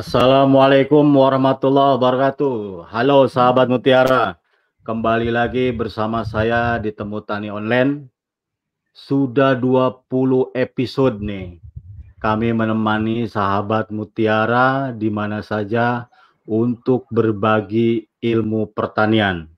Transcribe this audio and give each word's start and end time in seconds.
Assalamualaikum 0.00 1.04
warahmatullahi 1.12 2.00
wabarakatuh. 2.00 2.88
Halo 2.88 3.28
sahabat 3.28 3.68
Mutiara, 3.68 4.40
kembali 4.80 5.28
lagi 5.28 5.76
bersama 5.76 6.24
saya 6.24 6.80
di 6.80 6.88
Temu 6.88 7.20
Tani 7.20 7.52
Online. 7.52 8.08
Sudah 8.96 9.52
20 9.52 10.56
episode 10.56 11.20
nih. 11.20 11.60
Kami 12.16 12.48
menemani 12.48 13.28
sahabat 13.28 13.92
Mutiara 13.92 14.88
di 14.96 15.12
mana 15.12 15.44
saja 15.44 16.08
untuk 16.48 17.04
berbagi 17.12 18.08
ilmu 18.24 18.72
pertanian, 18.72 19.52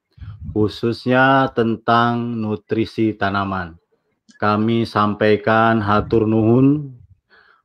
khususnya 0.50 1.54
tentang 1.54 2.34
nutrisi 2.34 3.14
tanaman. 3.14 3.78
Kami 4.42 4.90
sampaikan 4.90 5.78
hatur 5.78 6.26
nuhun 6.26 6.98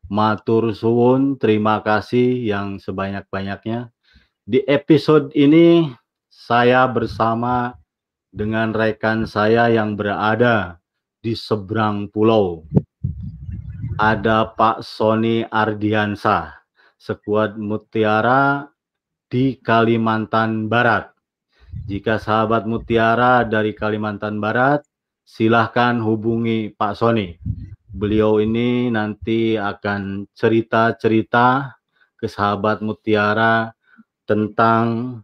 Matur 0.08 0.72
suwun, 0.72 1.36
terima 1.36 1.84
kasih 1.84 2.48
yang 2.48 2.80
sebanyak-banyaknya. 2.80 3.92
Di 4.48 4.64
episode 4.64 5.36
ini 5.36 5.92
saya 6.32 6.88
bersama 6.88 7.76
dengan 8.32 8.72
rekan 8.72 9.28
saya 9.28 9.68
yang 9.68 10.00
berada 10.00 10.80
di 11.20 11.36
seberang 11.36 12.08
pulau. 12.08 12.64
Ada 14.00 14.56
Pak 14.56 14.80
Sony 14.80 15.44
Ardiansa, 15.44 16.56
sekuat 16.96 17.60
Mutiara 17.60 18.64
di 19.28 19.60
Kalimantan 19.60 20.72
Barat. 20.72 21.12
Jika 21.84 22.16
sahabat 22.16 22.64
Mutiara 22.64 23.44
dari 23.44 23.76
Kalimantan 23.76 24.40
Barat, 24.40 24.88
silahkan 25.28 26.00
hubungi 26.00 26.72
Pak 26.72 26.96
Sony 26.96 27.36
beliau 27.98 28.38
ini 28.38 28.94
nanti 28.94 29.58
akan 29.58 30.30
cerita-cerita 30.38 31.73
ke 32.14 32.30
sahabat 32.30 32.86
Mutiara 32.86 33.73
tentang 34.30 35.20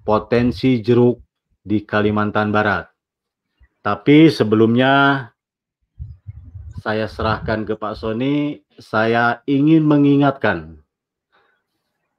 potensi 0.00 0.80
jeruk 0.80 1.20
di 1.60 1.84
Kalimantan 1.84 2.48
Barat. 2.48 2.88
Tapi 3.84 4.32
sebelumnya 4.32 5.28
saya 6.80 7.04
serahkan 7.06 7.68
ke 7.68 7.76
Pak 7.76 7.94
Sony, 7.94 8.64
saya 8.80 9.44
ingin 9.44 9.84
mengingatkan 9.84 10.80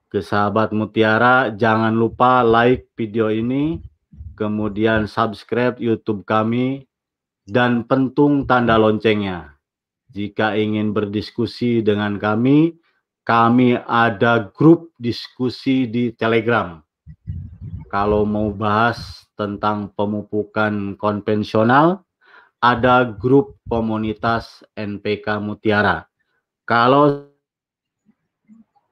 ke 0.06 0.22
sahabat 0.22 0.70
Mutiara 0.70 1.50
jangan 1.50 1.90
lupa 1.90 2.46
like 2.46 2.86
video 2.94 3.26
ini, 3.34 3.82
kemudian 4.38 5.10
subscribe 5.10 5.82
YouTube 5.82 6.22
kami 6.22 6.86
dan 7.42 7.82
pentung 7.84 8.46
tanda 8.46 8.78
loncengnya. 8.78 9.53
Jika 10.14 10.54
ingin 10.54 10.94
berdiskusi 10.94 11.82
dengan 11.82 12.22
kami, 12.22 12.78
kami 13.26 13.74
ada 13.82 14.46
grup 14.54 14.94
diskusi 15.02 15.90
di 15.90 16.14
Telegram. 16.14 16.78
Kalau 17.90 18.22
mau 18.22 18.54
bahas 18.54 19.26
tentang 19.34 19.90
pemupukan 19.98 20.94
konvensional, 21.02 22.06
ada 22.62 23.02
grup 23.02 23.58
komunitas 23.66 24.62
NPK 24.78 25.42
Mutiara. 25.42 26.06
Kalau 26.62 27.26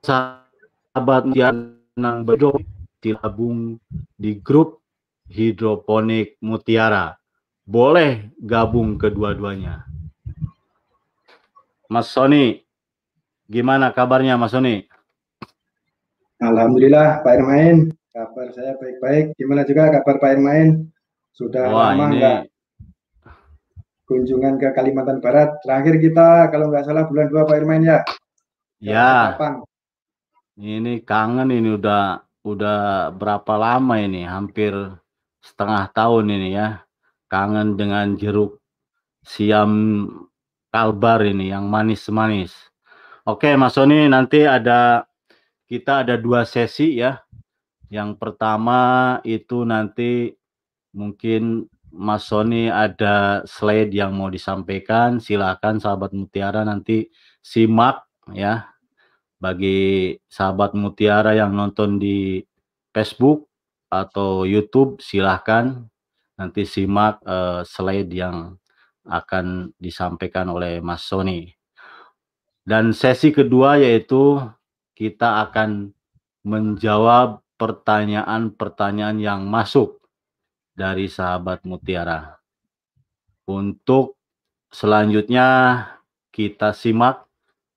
sahabat 0.03 1.31
Mutiara 1.31 2.27
Bedo 2.27 2.59
dilabung 2.99 3.79
di 4.19 4.43
grup 4.43 4.83
hidroponik 5.31 6.35
Mutiara. 6.43 7.15
Boleh 7.63 8.35
gabung 8.43 8.99
kedua-duanya. 8.99 9.92
Mas 11.93 12.09
Sony, 12.09 12.65
gimana 13.53 13.93
kabarnya 13.93 14.41
Mas 14.41 14.57
Sony? 14.57 14.89
Alhamdulillah 16.41 17.21
Pak 17.21 17.33
Irmain, 17.37 17.93
kabar 18.17 18.49
saya 18.57 18.81
baik-baik. 18.81 19.37
Gimana 19.37 19.69
juga 19.69 19.93
kabar 19.93 20.17
Pak 20.17 20.31
Irmain? 20.33 20.89
Sudah 21.37 21.69
Wah, 21.69 21.93
lama 21.93 22.09
ini... 22.09 22.17
enggak 22.17 22.41
kunjungan 24.09 24.61
ke 24.61 24.69
Kalimantan 24.77 25.21
Barat. 25.21 25.57
Terakhir 25.65 25.97
kita 26.01 26.49
kalau 26.53 26.69
nggak 26.69 26.85
salah 26.85 27.05
bulan 27.09 27.29
2 27.33 27.49
Pak 27.49 27.57
Irmain 27.61 27.83
ya? 27.85 27.99
Ya. 28.81 29.37
Ini 30.57 31.01
kangen 31.05 31.49
ini 31.49 31.77
udah 31.77 32.21
udah 32.45 33.13
berapa 33.17 33.55
lama 33.57 33.97
ini? 34.01 34.25
Hampir 34.29 34.73
setengah 35.41 35.89
tahun 35.93 36.29
ini 36.29 36.49
ya. 36.57 36.85
Kangen 37.29 37.77
dengan 37.81 38.13
jeruk 38.17 38.61
siam 39.25 39.73
kalbar 40.73 41.21
ini 41.29 41.53
yang 41.53 41.69
manis-manis. 41.69 42.57
Oke, 43.29 43.55
Mas 43.55 43.77
Sony 43.77 44.09
nanti 44.09 44.49
ada 44.49 45.05
kita 45.69 46.03
ada 46.03 46.17
dua 46.17 46.49
sesi 46.49 46.99
ya. 46.99 47.21
Yang 47.93 48.17
pertama 48.17 49.21
itu 49.23 49.69
nanti 49.69 50.33
mungkin 50.97 51.69
Mas 51.93 52.25
Sony 52.25 52.73
ada 52.73 53.45
slide 53.45 53.93
yang 53.93 54.17
mau 54.17 54.33
disampaikan, 54.33 55.21
silakan 55.21 55.77
sahabat 55.77 56.17
Mutiara 56.17 56.65
nanti 56.65 57.13
simak 57.45 58.09
ya. 58.33 58.73
Bagi 59.37 60.17
sahabat 60.25 60.73
Mutiara 60.73 61.37
yang 61.37 61.53
nonton 61.53 62.01
di 62.01 62.41
Facebook 62.97 63.45
atau 63.93 64.49
YouTube 64.49 65.05
silahkan 65.05 65.85
nanti 66.41 66.65
simak 66.65 67.21
uh, 67.29 67.61
slide 67.61 68.09
yang 68.09 68.57
akan 69.07 69.75
disampaikan 69.79 70.51
oleh 70.51 70.79
Mas 70.79 71.07
Sony. 71.07 71.51
Dan 72.63 72.95
sesi 72.95 73.35
kedua 73.35 73.79
yaitu 73.79 74.39
kita 74.95 75.43
akan 75.49 75.91
menjawab 76.47 77.43
pertanyaan-pertanyaan 77.59 79.19
yang 79.19 79.47
masuk 79.47 80.03
dari 80.75 81.11
sahabat 81.11 81.63
Mutiara. 81.67 82.39
Untuk 83.47 84.19
selanjutnya 84.71 85.47
kita 86.31 86.75
simak 86.75 87.27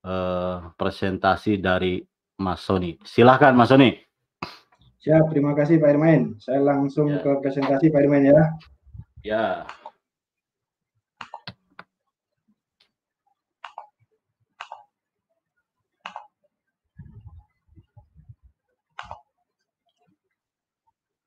eh, 0.06 0.56
presentasi 0.78 1.58
dari 1.58 2.02
Mas 2.38 2.62
Sony. 2.62 2.98
Silahkan 3.02 3.54
Mas 3.54 3.70
Sony. 3.70 3.98
Siap, 5.06 5.30
terima 5.30 5.54
kasih 5.54 5.78
Pak 5.78 5.90
Irmain. 5.94 6.34
Saya 6.42 6.66
langsung 6.66 7.06
ya. 7.06 7.22
ke 7.22 7.30
presentasi 7.38 7.94
Pak 7.94 8.00
Irmain 8.02 8.26
ya. 8.26 8.42
Ya. 9.22 9.46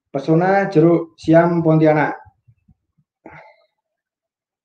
Pesona 0.09 0.65
Jeruk 0.73 1.13
Siam 1.21 1.61
Pontianak. 1.61 2.17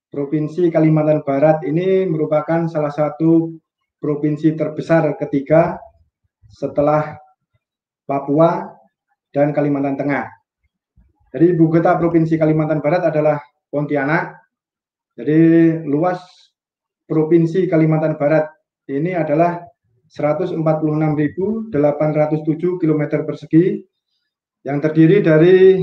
Provinsi 0.09 0.73
Kalimantan 0.73 1.21
Barat 1.21 1.61
ini 1.69 2.09
merupakan 2.09 2.65
salah 2.65 2.89
satu 2.89 3.53
provinsi 4.01 4.57
terbesar 4.57 5.05
ketiga 5.21 5.77
setelah 6.49 7.21
Papua 8.09 8.73
dan 9.37 9.53
Kalimantan 9.53 10.01
Tengah. 10.01 10.25
Jadi 11.29 11.53
ibu 11.53 11.69
kota 11.69 11.93
provinsi 12.01 12.41
Kalimantan 12.41 12.81
Barat 12.81 13.13
adalah 13.13 13.37
Pontianak. 13.69 14.41
Jadi 15.13 15.77
luas 15.85 16.25
provinsi 17.05 17.69
Kalimantan 17.69 18.17
Barat 18.17 18.49
ini 18.89 19.13
adalah 19.13 19.61
146.807 20.09 21.69
km 22.81 23.03
persegi 23.29 23.93
yang 24.65 24.81
terdiri 24.81 25.21
dari 25.21 25.79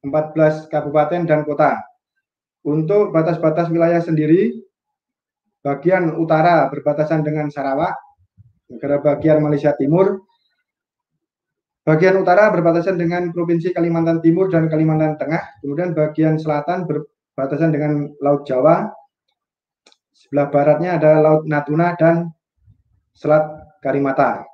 14 0.00 0.72
kabupaten 0.72 1.24
dan 1.28 1.44
kota. 1.44 1.76
Untuk 2.64 3.12
batas-batas 3.12 3.68
wilayah 3.68 4.00
sendiri, 4.00 4.56
bagian 5.60 6.16
utara 6.16 6.68
berbatasan 6.72 7.20
dengan 7.20 7.52
Sarawak, 7.52 7.92
negara 8.72 9.00
bagian 9.04 9.44
Malaysia 9.44 9.76
Timur, 9.76 10.24
bagian 11.84 12.16
utara 12.20 12.48
berbatasan 12.48 12.96
dengan 12.96 13.28
Provinsi 13.36 13.76
Kalimantan 13.76 14.24
Timur 14.24 14.48
dan 14.48 14.72
Kalimantan 14.72 15.20
Tengah, 15.20 15.60
kemudian 15.60 15.92
bagian 15.92 16.40
selatan 16.40 16.88
berbatasan 16.88 17.68
dengan 17.68 18.08
Laut 18.24 18.48
Jawa, 18.48 18.88
sebelah 20.16 20.48
baratnya 20.48 20.96
ada 20.96 21.20
Laut 21.20 21.44
Natuna 21.44 21.92
dan 22.00 22.32
Selat 23.12 23.44
Karimata. 23.84 24.53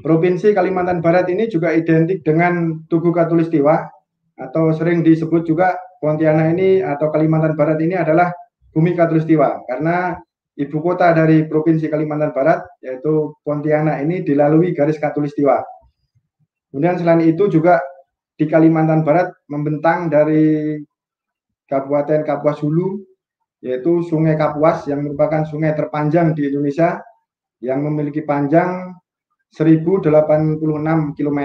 Provinsi 0.00 0.56
Kalimantan 0.56 1.04
Barat 1.04 1.28
ini 1.28 1.46
juga 1.46 1.72
identik 1.76 2.24
dengan 2.24 2.84
Tugu 2.88 3.12
Katulistiwa 3.12 3.86
atau 4.40 4.72
sering 4.72 5.04
disebut 5.04 5.44
juga 5.44 5.76
Pontianak 6.00 6.56
ini 6.56 6.80
atau 6.80 7.12
Kalimantan 7.12 7.52
Barat 7.54 7.76
ini 7.84 7.92
adalah 7.92 8.32
bumi 8.72 8.96
Katulistiwa 8.96 9.68
karena 9.68 10.16
ibu 10.56 10.78
kota 10.80 11.12
dari 11.12 11.44
Provinsi 11.44 11.92
Kalimantan 11.92 12.32
Barat 12.32 12.64
yaitu 12.80 13.36
Pontianak 13.44 14.00
ini 14.00 14.24
dilalui 14.24 14.72
garis 14.72 14.96
Katulistiwa. 14.96 15.60
Kemudian 16.70 16.96
selain 16.96 17.24
itu 17.26 17.50
juga 17.52 17.82
di 18.40 18.48
Kalimantan 18.48 19.04
Barat 19.04 19.28
membentang 19.52 20.08
dari 20.08 20.78
Kabupaten 21.68 22.24
Kapuas 22.24 22.58
Hulu, 22.64 22.98
yaitu 23.60 24.00
Sungai 24.06 24.34
Kapuas 24.34 24.88
yang 24.88 25.04
merupakan 25.04 25.44
sungai 25.44 25.76
terpanjang 25.76 26.32
di 26.32 26.48
Indonesia 26.48 26.98
yang 27.60 27.84
memiliki 27.84 28.24
panjang 28.24 28.96
1086 29.50 30.62
km. 31.18 31.40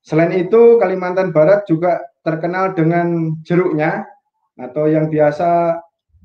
Selain 0.00 0.32
itu, 0.32 0.80
Kalimantan 0.80 1.30
Barat 1.30 1.68
juga 1.68 2.00
terkenal 2.24 2.72
dengan 2.72 3.36
jeruknya 3.44 4.08
atau 4.56 4.88
yang 4.88 5.08
biasa 5.12 5.76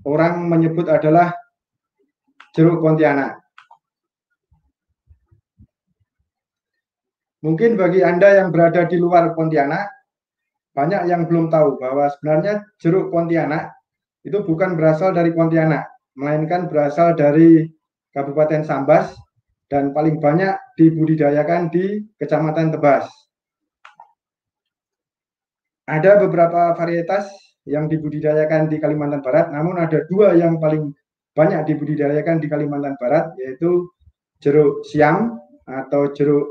orang 0.08 0.48
menyebut 0.48 0.88
adalah 0.88 1.36
jeruk 2.56 2.80
Pontianak. 2.80 3.44
Mungkin 7.44 7.78
bagi 7.78 8.02
Anda 8.02 8.42
yang 8.42 8.50
berada 8.50 8.88
di 8.90 8.98
luar 8.98 9.36
Pontianak, 9.36 9.92
banyak 10.74 11.08
yang 11.08 11.28
belum 11.30 11.52
tahu 11.52 11.78
bahwa 11.78 12.10
sebenarnya 12.10 12.64
jeruk 12.82 13.12
Pontianak 13.12 13.76
itu 14.26 14.42
bukan 14.42 14.74
berasal 14.74 15.14
dari 15.14 15.30
Pontianak, 15.36 15.86
melainkan 16.18 16.66
berasal 16.72 17.14
dari 17.14 17.70
Kabupaten 18.16 18.64
Sambas 18.66 19.14
dan 19.70 19.92
paling 19.92 20.22
banyak 20.22 20.54
dibudidayakan 20.78 21.74
di 21.74 22.06
Kecamatan 22.22 22.74
Tebas. 22.74 23.10
Ada 25.86 26.18
beberapa 26.22 26.74
varietas 26.74 27.30
yang 27.66 27.90
dibudidayakan 27.90 28.70
di 28.70 28.78
Kalimantan 28.82 29.22
Barat, 29.22 29.54
namun 29.54 29.78
ada 29.78 30.06
dua 30.10 30.34
yang 30.34 30.58
paling 30.58 30.94
banyak 31.34 31.66
dibudidayakan 31.66 32.42
di 32.42 32.48
Kalimantan 32.50 32.98
Barat, 32.98 33.34
yaitu 33.42 33.90
jeruk 34.42 34.86
siam 34.86 35.38
atau 35.66 36.10
jeruk 36.14 36.46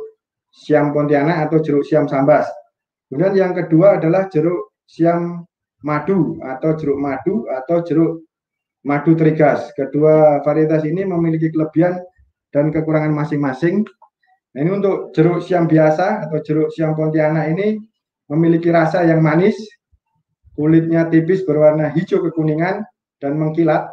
siam 0.54 0.94
Pontianak 0.94 1.50
atau 1.50 1.58
jeruk 1.62 1.82
siam 1.86 2.06
Sambas. 2.06 2.46
Kemudian 3.10 3.34
yang 3.34 3.52
kedua 3.54 3.98
adalah 3.98 4.26
jeruk 4.30 4.74
siam 4.86 5.42
madu 5.82 6.38
atau 6.42 6.70
jeruk 6.78 6.98
madu 6.98 7.46
atau 7.50 7.82
jeruk 7.82 8.12
madu 8.86 9.12
trigas. 9.18 9.70
Kedua 9.74 10.42
varietas 10.42 10.86
ini 10.86 11.02
memiliki 11.02 11.50
kelebihan 11.50 11.98
dan 12.54 12.70
kekurangan 12.70 13.10
masing-masing. 13.10 13.82
Nah, 14.54 14.58
ini 14.62 14.70
untuk 14.70 15.10
jeruk 15.10 15.42
siam 15.42 15.66
biasa 15.66 16.30
atau 16.30 16.38
jeruk 16.38 16.70
siam 16.70 16.94
Pontianak 16.94 17.50
ini 17.50 17.82
memiliki 18.30 18.70
rasa 18.70 19.02
yang 19.02 19.18
manis, 19.18 19.58
kulitnya 20.54 21.10
tipis 21.10 21.42
berwarna 21.42 21.90
hijau 21.90 22.22
kekuningan 22.22 22.86
dan 23.18 23.34
mengkilat. 23.34 23.90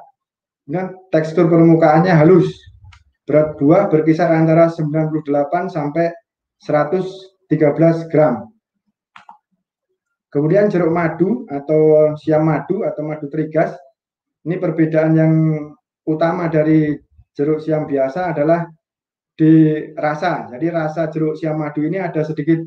Kemudian 0.70 0.94
tekstur 1.10 1.50
permukaannya 1.50 2.14
halus. 2.14 2.54
Berat 3.26 3.58
buah 3.58 3.90
berkisar 3.90 4.30
antara 4.30 4.70
98 4.70 5.74
sampai 5.74 6.14
113 6.62 8.06
gram. 8.14 8.46
Kemudian 10.32 10.70
jeruk 10.70 10.94
madu 10.94 11.44
atau 11.50 12.14
siam 12.22 12.46
madu 12.46 12.86
atau 12.86 13.02
madu 13.04 13.26
trigas. 13.28 13.74
Ini 14.46 14.62
perbedaan 14.62 15.12
yang 15.18 15.34
utama 16.06 16.48
dari 16.48 16.96
jeruk 17.38 17.60
siam 17.64 17.88
biasa 17.88 18.36
adalah 18.36 18.68
di 19.36 19.86
rasa. 19.96 20.52
Jadi 20.52 20.68
rasa 20.70 21.08
jeruk 21.10 21.40
siam 21.40 21.58
madu 21.58 21.82
ini 21.82 21.98
ada 21.98 22.22
sedikit 22.22 22.60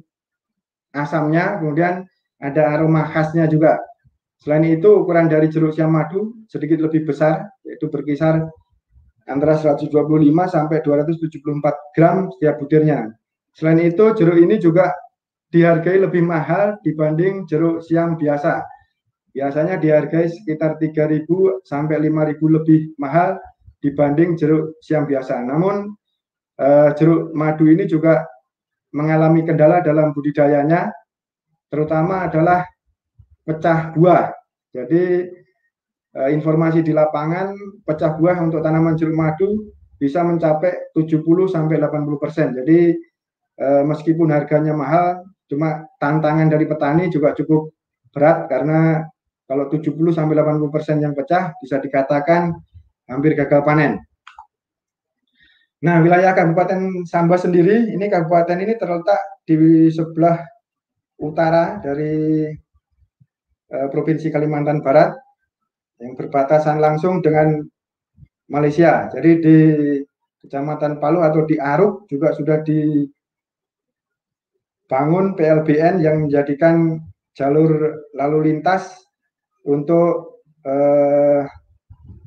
asamnya, 0.94 1.60
kemudian 1.60 2.02
ada 2.40 2.62
aroma 2.74 3.06
khasnya 3.08 3.46
juga. 3.46 3.78
Selain 4.42 4.64
itu 4.66 5.06
ukuran 5.06 5.30
dari 5.30 5.48
jeruk 5.48 5.72
siam 5.72 5.94
madu 5.94 6.44
sedikit 6.50 6.82
lebih 6.82 7.08
besar, 7.08 7.48
yaitu 7.64 7.88
berkisar 7.88 8.44
antara 9.24 9.56
125 9.56 9.88
sampai 10.50 10.84
274 10.84 11.96
gram 11.96 12.28
setiap 12.36 12.60
butirnya. 12.60 13.08
Selain 13.56 13.80
itu, 13.80 14.04
jeruk 14.12 14.36
ini 14.36 14.60
juga 14.60 14.92
dihargai 15.54 16.02
lebih 16.02 16.26
mahal 16.26 16.76
dibanding 16.82 17.46
jeruk 17.46 17.80
siam 17.86 18.18
biasa. 18.18 18.66
Biasanya 19.32 19.78
dihargai 19.78 20.30
sekitar 20.30 20.76
3.000 20.78 21.24
sampai 21.66 21.96
5.000 22.06 22.56
lebih 22.58 22.94
mahal 22.98 23.38
dibanding 23.84 24.40
jeruk 24.40 24.80
siam 24.80 25.04
biasa. 25.04 25.44
Namun 25.44 25.92
eh, 26.56 26.88
jeruk 26.96 27.36
madu 27.36 27.68
ini 27.68 27.84
juga 27.84 28.24
mengalami 28.96 29.44
kendala 29.44 29.84
dalam 29.84 30.16
budidayanya, 30.16 30.88
terutama 31.68 32.24
adalah 32.24 32.64
pecah 33.44 33.92
buah. 33.92 34.32
Jadi 34.72 35.28
eh, 36.16 36.30
informasi 36.32 36.80
di 36.80 36.96
lapangan 36.96 37.52
pecah 37.84 38.16
buah 38.16 38.40
untuk 38.40 38.64
tanaman 38.64 38.96
jeruk 38.96 39.12
madu 39.12 39.68
bisa 40.00 40.24
mencapai 40.24 40.96
70 40.96 41.20
sampai 41.52 41.76
80 41.76 42.16
persen. 42.16 42.56
Jadi 42.56 42.96
Eh, 43.54 43.82
meskipun 43.86 44.34
harganya 44.34 44.74
mahal, 44.74 45.22
cuma 45.46 45.86
tantangan 46.02 46.50
dari 46.50 46.66
petani 46.66 47.06
juga 47.06 47.30
cukup 47.38 47.70
berat 48.10 48.50
karena 48.50 49.06
kalau 49.46 49.70
70 49.70 50.10
sampai 50.10 50.34
80 50.34 50.74
persen 50.74 50.98
yang 50.98 51.14
pecah 51.14 51.54
bisa 51.62 51.78
dikatakan 51.78 52.50
hampir 53.08 53.36
gagal 53.36 53.60
panen. 53.64 54.00
Nah, 55.84 56.00
wilayah 56.00 56.32
Kabupaten 56.32 57.04
Sambas 57.04 57.44
sendiri, 57.44 57.92
ini 57.92 58.08
kabupaten 58.08 58.56
ini 58.56 58.72
terletak 58.80 59.20
di 59.44 59.92
sebelah 59.92 60.40
utara 61.20 61.76
dari 61.84 62.48
uh, 63.68 63.88
Provinsi 63.92 64.32
Kalimantan 64.32 64.80
Barat 64.80 65.12
yang 66.00 66.16
berbatasan 66.16 66.80
langsung 66.80 67.20
dengan 67.20 67.60
Malaysia. 68.48 69.12
Jadi 69.12 69.30
di 69.44 69.58
Kecamatan 70.44 71.00
Palu 71.00 71.20
atau 71.20 71.44
di 71.44 71.56
Aruk 71.60 72.08
juga 72.08 72.32
sudah 72.32 72.60
di 72.64 73.04
bangun 74.84 75.32
PLBN 75.32 76.04
yang 76.04 76.28
menjadikan 76.28 77.00
jalur 77.32 78.04
lalu 78.12 78.52
lintas 78.52 79.04
untuk 79.64 80.44
eh, 80.64 81.48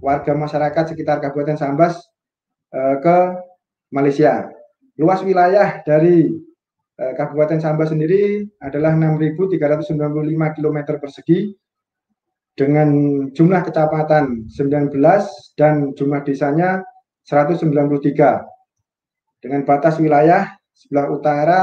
warga 0.02 0.34
masyarakat 0.34 0.94
sekitar 0.94 1.22
Kabupaten 1.22 1.58
Sambas 1.58 1.98
eh, 2.74 2.96
ke 3.02 3.18
Malaysia. 3.94 4.50
Luas 4.98 5.22
wilayah 5.22 5.82
dari 5.86 6.30
eh, 6.98 7.14
Kabupaten 7.18 7.62
Sambas 7.62 7.94
sendiri 7.94 8.46
adalah 8.62 8.94
6.395 8.94 10.58
km 10.58 10.78
persegi 10.98 11.54
dengan 12.58 12.90
jumlah 13.32 13.62
kecamatan 13.70 14.50
19 14.50 14.90
dan 15.58 15.94
jumlah 15.94 16.22
desanya 16.26 16.82
193 17.30 17.70
dengan 19.38 19.62
batas 19.62 20.02
wilayah 20.02 20.58
sebelah 20.74 21.08
utara 21.14 21.62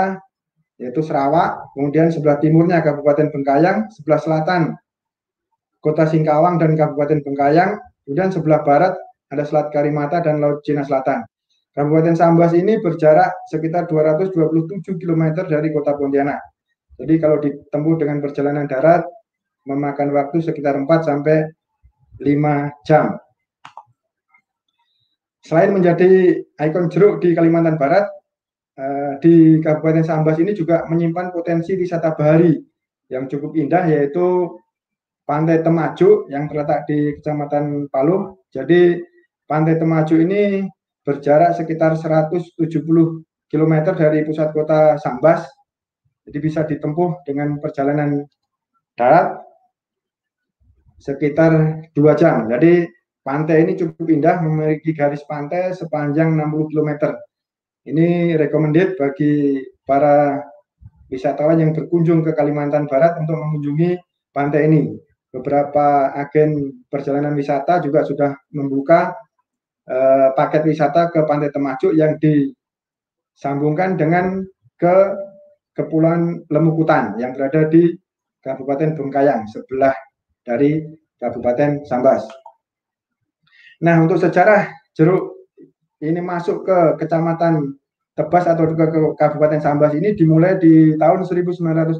yaitu 0.79 1.07
Sarawak, 1.07 1.71
kemudian 1.75 2.11
sebelah 2.11 2.43
timurnya 2.43 2.83
Kabupaten 2.83 3.31
Bengkayang, 3.31 3.87
sebelah 3.95 4.19
selatan 4.19 4.75
Kota 5.79 6.11
Singkawang 6.11 6.59
dan 6.59 6.75
Kabupaten 6.75 7.23
Bengkayang, 7.23 7.79
kemudian 8.05 8.31
sebelah 8.31 8.61
barat 8.63 8.95
ada 9.33 9.43
Selat 9.43 9.73
Karimata 9.75 10.21
dan 10.23 10.39
Laut 10.39 10.63
Cina 10.63 10.85
Selatan. 10.87 11.25
Kabupaten 11.75 12.15
Sambas 12.15 12.55
ini 12.55 12.79
berjarak 12.79 13.35
sekitar 13.51 13.91
227 13.91 14.95
km 14.95 15.43
dari 15.43 15.75
Kota 15.75 15.99
Pontianak. 15.99 16.39
Jadi 16.95 17.15
kalau 17.19 17.43
ditempuh 17.43 17.99
dengan 17.99 18.23
perjalanan 18.23 18.71
darat 18.71 19.03
memakan 19.67 20.15
waktu 20.15 20.39
sekitar 20.39 20.79
4 20.79 20.87
sampai 21.03 21.51
5 22.23 22.87
jam. 22.87 23.19
Selain 25.43 25.75
menjadi 25.75 26.39
ikon 26.63 26.87
jeruk 26.95 27.19
di 27.19 27.35
Kalimantan 27.35 27.75
Barat, 27.75 28.07
Eh, 28.75 29.13
di 29.23 29.35
Kabupaten 29.63 30.03
Sambas 30.03 30.35
ini 30.43 30.51
juga 30.51 30.83
menyimpan 30.91 31.31
potensi 31.31 31.79
wisata 31.79 32.11
bahari 32.19 32.59
yang 33.07 33.31
cukup 33.31 33.55
indah 33.55 33.87
yaitu 33.87 34.51
Pantai 35.25 35.65
Temajuk 35.65 36.29
yang 36.29 36.45
terletak 36.49 36.85
di 36.85 37.17
Kecamatan 37.21 37.89
Palu. 37.89 38.37
Jadi 38.53 39.01
Pantai 39.49 39.81
Temajuk 39.81 40.21
ini 40.21 40.69
berjarak 41.05 41.57
sekitar 41.57 41.97
170 41.97 42.57
km 43.49 43.75
dari 43.97 44.25
pusat 44.25 44.53
kota 44.53 45.01
Sambas. 45.01 45.49
Jadi 46.25 46.39
bisa 46.41 46.65
ditempuh 46.65 47.25
dengan 47.29 47.61
perjalanan 47.61 48.25
darat 48.97 49.37
sekitar 50.97 51.85
dua 51.93 52.17
jam. 52.17 52.49
Jadi 52.49 52.89
pantai 53.21 53.65
ini 53.65 53.77
cukup 53.77 54.09
indah, 54.09 54.41
memiliki 54.41 54.97
garis 54.97 55.21
pantai 55.29 55.77
sepanjang 55.77 56.33
60 56.33 56.73
km 56.73 57.13
ini 57.85 58.33
recommended 58.41 58.97
bagi 58.97 59.61
para 59.85 60.41
wisatawan 61.13 61.61
yang 61.61 61.77
berkunjung 61.77 62.25
ke 62.25 62.33
Kalimantan 62.33 62.89
Barat 62.89 63.21
untuk 63.21 63.37
mengunjungi 63.37 64.01
pantai 64.33 64.73
ini. 64.73 64.97
Beberapa 65.35 66.15
agen 66.15 66.85
perjalanan 66.87 67.35
wisata 67.35 67.83
juga 67.83 68.07
sudah 68.07 68.39
membuka 68.55 69.19
eh, 69.91 70.31
paket 70.31 70.63
wisata 70.63 71.11
ke 71.11 71.27
Pantai 71.27 71.51
Temajuk 71.51 71.91
yang 71.91 72.15
disambungkan 72.23 73.99
dengan 73.99 74.47
ke 74.79 74.95
Kepulauan 75.75 76.47
Lemukutan 76.47 77.19
yang 77.19 77.35
berada 77.35 77.67
di 77.67 77.91
Kabupaten 78.39 78.95
Bengkayang 78.95 79.51
sebelah 79.51 79.97
dari 80.47 80.87
Kabupaten 81.19 81.83
Sambas. 81.83 82.23
Nah, 83.83 83.99
untuk 83.99 84.23
sejarah 84.23 84.71
jeruk 84.95 85.51
ini 85.99 86.23
masuk 86.23 86.63
ke 86.63 86.79
kecamatan 87.03 87.75
Tebas 88.15 88.47
atau 88.47 88.71
ke 88.71 88.87
Kabupaten 89.19 89.59
Sambas 89.59 89.91
ini 89.99 90.15
dimulai 90.15 90.55
di 90.63 90.95
tahun 90.95 91.27
1936 91.27 91.99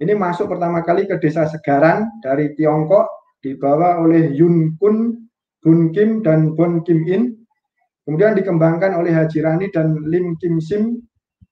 ini 0.00 0.16
masuk 0.16 0.48
pertama 0.48 0.80
kali 0.80 1.04
ke 1.04 1.20
desa 1.20 1.44
Segaran 1.44 2.08
dari 2.24 2.56
Tiongkok 2.56 3.36
dibawa 3.44 4.00
oleh 4.00 4.32
Yun 4.32 4.72
Kun, 4.80 5.28
Bun 5.60 5.92
Kim 5.92 6.24
dan 6.24 6.56
Bon 6.56 6.80
Kim 6.80 7.04
In. 7.04 7.36
Kemudian 8.08 8.32
dikembangkan 8.32 8.96
oleh 8.96 9.12
Haji 9.12 9.44
Rani 9.44 9.68
dan 9.68 9.92
Lim 10.08 10.40
Kim 10.40 10.56
Sim 10.56 11.04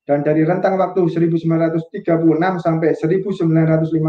dan 0.09 0.25
dari 0.25 0.49
rentang 0.49 0.81
waktu 0.81 1.13
1936 1.13 2.09
sampai 2.65 2.97
1950 2.97 4.01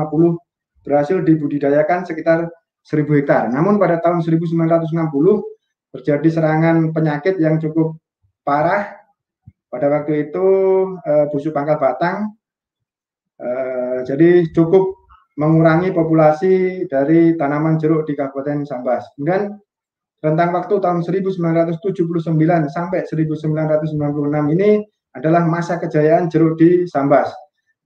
berhasil 0.88 1.20
dibudidayakan 1.20 2.08
sekitar 2.08 2.48
1000 2.88 3.20
hektar. 3.20 3.52
Namun 3.52 3.76
pada 3.76 4.00
tahun 4.00 4.24
1960 4.24 4.88
terjadi 6.00 6.30
serangan 6.32 6.96
penyakit 6.96 7.36
yang 7.44 7.60
cukup 7.60 8.00
parah. 8.48 9.04
Pada 9.68 9.92
waktu 9.92 10.32
itu 10.32 10.48
eh, 11.04 11.28
busuk 11.28 11.52
pangkal 11.52 11.76
batang 11.76 12.40
Eh, 13.40 13.69
jadi 14.04 14.50
cukup 14.52 15.00
mengurangi 15.40 15.96
populasi 15.96 16.86
dari 16.92 17.40
tanaman 17.40 17.80
jeruk 17.80 18.04
di 18.04 18.14
Kabupaten 18.14 18.68
Sambas. 18.68 19.08
Kemudian 19.16 19.56
rentang 20.20 20.52
waktu 20.52 20.76
tahun 20.84 21.00
1979 21.08 21.80
sampai 22.68 23.08
1996 23.08 24.56
ini 24.60 24.84
adalah 25.16 25.48
masa 25.48 25.80
kejayaan 25.80 26.28
jeruk 26.28 26.60
di 26.60 26.84
Sambas 26.86 27.32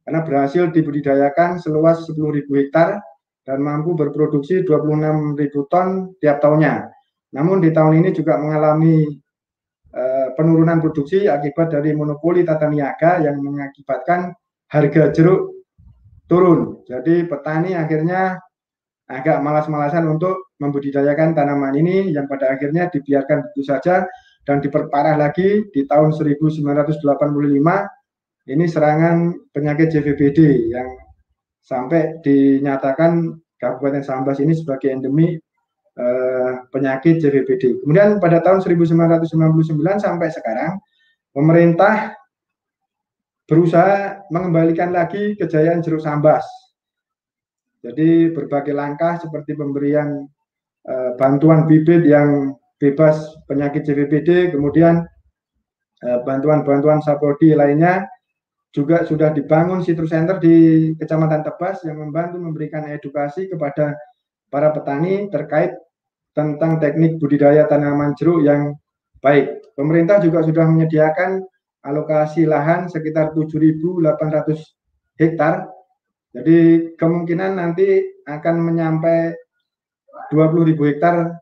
karena 0.03 0.25
berhasil 0.25 0.67
dibudidayakan 0.73 1.61
seluas 1.61 2.03
10.000 2.09 2.49
hektar 2.49 2.99
dan 3.45 3.59
mampu 3.61 3.95
berproduksi 3.95 4.65
26.000 4.65 5.71
ton 5.71 6.11
tiap 6.19 6.41
tahunnya. 6.43 6.89
Namun 7.37 7.63
di 7.63 7.69
tahun 7.71 8.03
ini 8.03 8.09
juga 8.11 8.39
mengalami 8.39 9.07
uh, 9.93 10.27
penurunan 10.35 10.79
produksi 10.81 11.29
akibat 11.29 11.71
dari 11.71 11.95
monopoli 11.95 12.43
tata 12.43 12.67
niaga 12.67 13.23
yang 13.23 13.39
mengakibatkan 13.39 14.33
harga 14.73 15.13
jeruk 15.13 15.52
turun. 16.33 16.81
Jadi 16.89 17.29
petani 17.29 17.77
akhirnya 17.77 18.41
agak 19.05 19.45
malas-malasan 19.45 20.09
untuk 20.09 20.57
membudidayakan 20.57 21.37
tanaman 21.37 21.77
ini 21.77 22.09
yang 22.09 22.25
pada 22.25 22.57
akhirnya 22.57 22.89
dibiarkan 22.89 23.45
begitu 23.45 23.69
saja 23.69 24.09
dan 24.49 24.57
diperparah 24.65 25.13
lagi 25.13 25.69
di 25.69 25.85
tahun 25.85 26.09
1985 26.17 27.05
ini 28.43 28.65
serangan 28.65 29.37
penyakit 29.53 29.93
JVBD 29.93 30.73
yang 30.73 30.89
sampai 31.61 32.19
dinyatakan 32.25 33.37
Kabupaten 33.55 34.03
Sambas 34.03 34.43
ini 34.43 34.51
sebagai 34.51 34.91
endemi 34.91 35.39
eh, 35.95 36.51
penyakit 36.73 37.23
JVBD. 37.23 37.85
Kemudian 37.85 38.19
pada 38.19 38.43
tahun 38.43 38.59
1999 38.65 39.79
sampai 40.03 40.27
sekarang 40.33 40.81
pemerintah 41.31 42.17
berusaha 43.47 44.23
mengembalikan 44.31 44.95
lagi 44.95 45.35
kejayaan 45.35 45.83
jeruk 45.83 46.03
sambas. 46.03 46.43
Jadi 47.83 48.31
berbagai 48.31 48.71
langkah 48.71 49.19
seperti 49.19 49.59
pemberian 49.59 50.23
uh, 50.87 51.11
bantuan 51.19 51.67
bibit 51.67 52.07
yang 52.07 52.55
bebas 52.83 53.19
penyakit 53.47 53.87
CVPD, 53.87 54.51
kemudian 54.51 55.07
eh, 56.03 56.19
bantuan-bantuan 56.27 56.99
saprodi 56.99 57.55
lainnya 57.55 58.03
juga 58.75 59.07
sudah 59.07 59.31
dibangun 59.31 59.79
sitrus 59.79 60.11
center 60.11 60.35
di 60.41 60.91
Kecamatan 60.99 61.47
Tebas 61.47 61.85
yang 61.87 62.03
membantu 62.03 62.43
memberikan 62.43 62.83
edukasi 62.91 63.47
kepada 63.47 63.95
para 64.51 64.75
petani 64.75 65.31
terkait 65.31 65.71
tentang 66.35 66.81
teknik 66.83 67.21
budidaya 67.23 67.69
tanaman 67.71 68.17
jeruk 68.19 68.43
yang 68.43 68.75
baik. 69.23 69.63
Pemerintah 69.77 70.19
juga 70.19 70.43
sudah 70.43 70.65
menyediakan 70.67 71.39
alokasi 71.83 72.47
lahan 72.47 72.87
sekitar 72.87 73.35
7.800 73.35 75.19
hektar. 75.19 75.67
Jadi 76.33 76.91
kemungkinan 76.97 77.61
nanti 77.61 78.01
akan 78.25 78.55
menyampai 78.63 79.35
20.000 80.33 80.89
hektar 80.89 81.37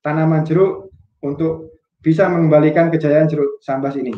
tanaman 0.00 0.46
jeruk 0.48 0.88
untuk 1.20 1.76
bisa 2.00 2.26
mengembalikan 2.26 2.88
kejayaan 2.88 3.28
jeruk 3.28 3.60
sambas 3.60 3.94
ini. 3.94 4.14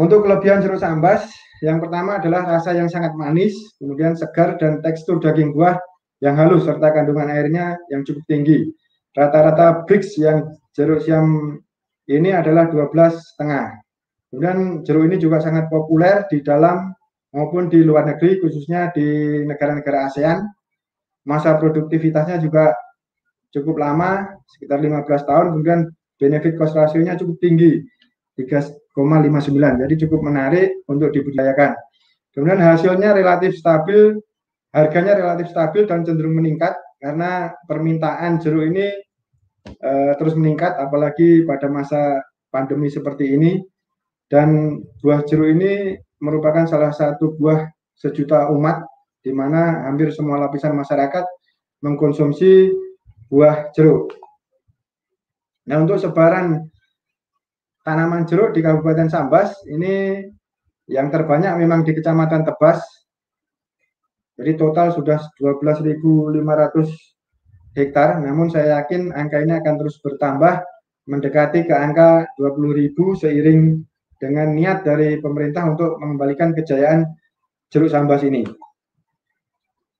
Untuk 0.00 0.24
kelebihan 0.24 0.64
jeruk 0.64 0.80
sambas, 0.80 1.28
yang 1.60 1.76
pertama 1.76 2.16
adalah 2.16 2.48
rasa 2.48 2.72
yang 2.72 2.88
sangat 2.88 3.12
manis, 3.14 3.52
kemudian 3.76 4.16
segar 4.16 4.56
dan 4.56 4.80
tekstur 4.80 5.20
daging 5.20 5.52
buah 5.52 5.76
yang 6.24 6.36
halus 6.36 6.64
serta 6.64 6.92
kandungan 6.92 7.28
airnya 7.28 7.76
yang 7.92 8.04
cukup 8.04 8.24
tinggi. 8.28 8.72
Rata-rata 9.12 9.84
BRICS 9.84 10.10
yang 10.20 10.38
jeruk 10.72 11.04
siam 11.04 11.58
ini 12.08 12.32
adalah 12.32 12.68
12 12.68 12.92
setengah. 13.34 13.76
Kemudian 14.30 14.86
jeruk 14.86 15.10
ini 15.10 15.18
juga 15.18 15.42
sangat 15.42 15.66
populer 15.66 16.22
di 16.30 16.38
dalam 16.40 16.94
maupun 17.34 17.66
di 17.66 17.82
luar 17.82 18.06
negeri, 18.06 18.38
khususnya 18.38 18.94
di 18.94 19.42
negara-negara 19.42 20.06
ASEAN. 20.06 20.38
Masa 21.26 21.58
produktivitasnya 21.58 22.38
juga 22.38 22.70
cukup 23.50 23.82
lama, 23.82 24.30
sekitar 24.54 24.78
15 24.78 25.28
tahun, 25.28 25.46
kemudian 25.52 25.80
benefit 26.16 26.54
cost 26.54 26.78
ratio-nya 26.78 27.18
cukup 27.18 27.36
tinggi, 27.42 27.82
3,59. 28.38 29.82
Jadi 29.82 29.94
cukup 30.06 30.20
menarik 30.22 30.80
untuk 30.86 31.10
dibudidayakan. 31.10 31.74
Kemudian 32.30 32.62
hasilnya 32.62 33.10
relatif 33.10 33.58
stabil, 33.58 34.14
harganya 34.70 35.18
relatif 35.18 35.50
stabil 35.50 35.82
dan 35.90 36.06
cenderung 36.06 36.38
meningkat 36.38 36.78
karena 37.02 37.50
permintaan 37.66 38.38
jeruk 38.38 38.70
ini 38.70 38.86
uh, 39.82 40.14
terus 40.14 40.38
meningkat, 40.38 40.78
apalagi 40.78 41.42
pada 41.42 41.66
masa 41.66 42.22
pandemi 42.54 42.86
seperti 42.86 43.34
ini 43.34 43.58
dan 44.30 44.78
buah 45.02 45.26
jeruk 45.26 45.58
ini 45.58 45.98
merupakan 46.22 46.62
salah 46.70 46.94
satu 46.94 47.34
buah 47.34 47.66
sejuta 47.98 48.46
umat 48.54 48.86
di 49.20 49.34
mana 49.34 49.84
hampir 49.90 50.14
semua 50.14 50.40
lapisan 50.40 50.72
masyarakat 50.72 51.26
mengkonsumsi 51.82 52.70
buah 53.28 53.74
jeruk. 53.74 54.14
Nah, 55.68 55.82
untuk 55.82 56.00
sebaran 56.00 56.70
tanaman 57.84 58.24
jeruk 58.24 58.54
di 58.54 58.64
Kabupaten 58.64 59.10
Sambas 59.10 59.52
ini 59.68 60.24
yang 60.88 61.10
terbanyak 61.10 61.52
memang 61.58 61.82
di 61.82 61.92
Kecamatan 61.92 62.46
Tebas. 62.46 62.80
Jadi 64.40 64.56
total 64.56 64.88
sudah 64.96 65.20
12.500 65.36 67.76
hektar, 67.76 68.24
namun 68.24 68.48
saya 68.48 68.80
yakin 68.80 69.12
angka 69.12 69.44
ini 69.44 69.52
akan 69.60 69.74
terus 69.76 70.00
bertambah 70.00 70.64
mendekati 71.04 71.68
ke 71.68 71.74
angka 71.76 72.24
20.000 72.40 73.20
seiring 73.20 73.84
dengan 74.20 74.52
niat 74.52 74.84
dari 74.84 75.16
pemerintah 75.18 75.64
untuk 75.72 75.96
mengembalikan 75.96 76.52
kejayaan 76.52 77.08
jeruk 77.72 77.88
sambas 77.88 78.20
ini. 78.20 78.44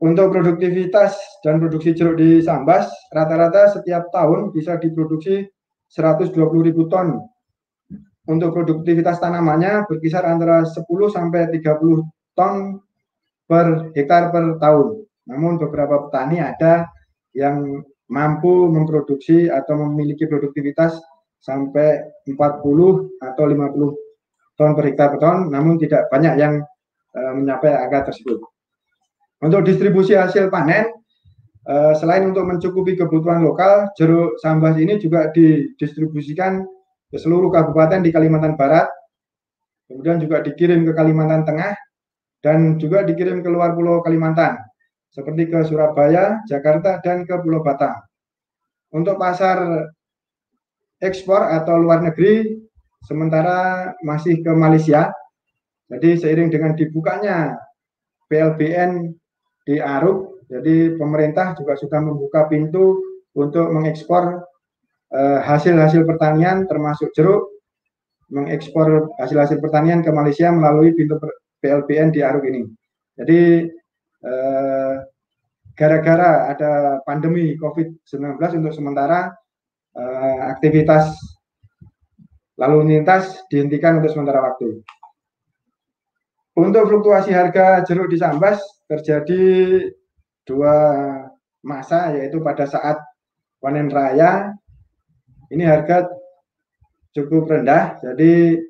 Untuk 0.00 0.32
produktivitas 0.32 1.12
dan 1.44 1.60
produksi 1.60 1.92
jeruk 1.92 2.16
di 2.16 2.40
Sambas, 2.40 2.88
rata-rata 3.12 3.68
setiap 3.68 4.08
tahun 4.08 4.48
bisa 4.48 4.80
diproduksi 4.80 5.44
120 5.92 6.40
ribu 6.64 6.88
ton. 6.88 7.20
Untuk 8.24 8.56
produktivitas 8.56 9.20
tanamannya 9.20 9.84
berkisar 9.84 10.24
antara 10.24 10.64
10 10.64 10.88
sampai 11.12 11.52
30 11.52 12.00
ton 12.32 12.80
per 13.44 13.92
hektar 13.92 14.32
per 14.32 14.56
tahun. 14.56 15.04
Namun 15.28 15.60
beberapa 15.60 16.08
petani 16.08 16.40
ada 16.40 16.88
yang 17.36 17.84
mampu 18.08 18.72
memproduksi 18.72 19.52
atau 19.52 19.84
memiliki 19.84 20.24
produktivitas 20.24 20.96
sampai 21.44 22.08
40 22.24 23.20
atau 23.20 23.44
50 23.44 24.09
ton 24.60 24.76
per 24.76 24.84
hektar 24.92 25.16
per 25.16 25.18
ton, 25.24 25.48
namun 25.48 25.80
tidak 25.80 26.12
banyak 26.12 26.36
yang 26.36 26.60
uh, 27.16 27.32
mencapai 27.32 27.72
angka 27.72 28.12
tersebut. 28.12 28.36
Untuk 29.40 29.64
distribusi 29.64 30.12
hasil 30.12 30.52
panen, 30.52 30.92
uh, 31.64 31.96
selain 31.96 32.28
untuk 32.28 32.44
mencukupi 32.44 33.00
kebutuhan 33.00 33.40
lokal, 33.40 33.88
jeruk 33.96 34.36
sambas 34.44 34.76
ini 34.76 35.00
juga 35.00 35.32
didistribusikan 35.32 36.60
ke 37.08 37.16
seluruh 37.16 37.48
kabupaten 37.48 38.04
di 38.04 38.12
Kalimantan 38.12 38.60
Barat, 38.60 38.92
kemudian 39.88 40.20
juga 40.20 40.44
dikirim 40.44 40.84
ke 40.84 40.92
Kalimantan 40.92 41.48
Tengah, 41.48 41.72
dan 42.44 42.76
juga 42.76 43.00
dikirim 43.00 43.40
ke 43.40 43.48
luar 43.48 43.72
Pulau 43.72 44.04
Kalimantan, 44.04 44.60
seperti 45.08 45.48
ke 45.48 45.64
Surabaya, 45.64 46.44
Jakarta, 46.44 47.00
dan 47.00 47.24
ke 47.24 47.34
Pulau 47.40 47.64
Batam. 47.64 47.96
Untuk 48.92 49.16
pasar 49.16 49.88
ekspor 51.00 51.48
atau 51.48 51.80
luar 51.80 52.04
negeri, 52.04 52.60
sementara 53.04 53.92
masih 54.04 54.40
ke 54.44 54.52
Malaysia. 54.52 55.12
Jadi 55.90 56.22
seiring 56.22 56.54
dengan 56.54 56.78
dibukanya 56.78 57.58
PLBN 58.30 59.10
di 59.66 59.82
Aruk, 59.82 60.46
jadi 60.46 60.94
pemerintah 60.94 61.58
juga 61.58 61.74
sudah 61.74 61.98
membuka 61.98 62.46
pintu 62.46 62.98
untuk 63.34 63.70
mengekspor 63.74 64.42
eh, 65.14 65.40
hasil-hasil 65.42 66.06
pertanian 66.06 66.66
termasuk 66.70 67.10
jeruk, 67.14 67.50
mengekspor 68.30 69.10
hasil-hasil 69.18 69.58
pertanian 69.58 70.02
ke 70.02 70.14
Malaysia 70.14 70.50
melalui 70.54 70.94
pintu 70.94 71.18
PLBN 71.58 72.14
di 72.14 72.22
Aruk 72.22 72.46
ini. 72.46 72.62
Jadi 73.18 73.66
eh, 74.26 74.94
gara-gara 75.74 76.50
ada 76.50 77.02
pandemi 77.02 77.54
COVID-19 77.58 78.62
untuk 78.62 78.74
sementara 78.74 79.30
eh, 79.98 80.38
aktivitas 80.50 81.14
lalu 82.60 82.92
lintas 82.92 83.40
dihentikan 83.48 84.04
untuk 84.04 84.12
sementara 84.12 84.44
waktu. 84.44 84.84
untuk 86.60 86.82
fluktuasi 86.92 87.32
harga 87.32 87.80
jeruk 87.88 88.12
di 88.12 88.20
Sambas 88.20 88.60
terjadi 88.84 89.42
dua 90.44 90.76
masa 91.64 92.12
yaitu 92.12 92.42
pada 92.44 92.68
saat 92.68 93.00
panen 93.64 93.88
raya 93.88 94.52
ini 95.48 95.64
harga 95.64 96.10
cukup 97.16 97.48
rendah 97.48 97.96
jadi 98.04 98.60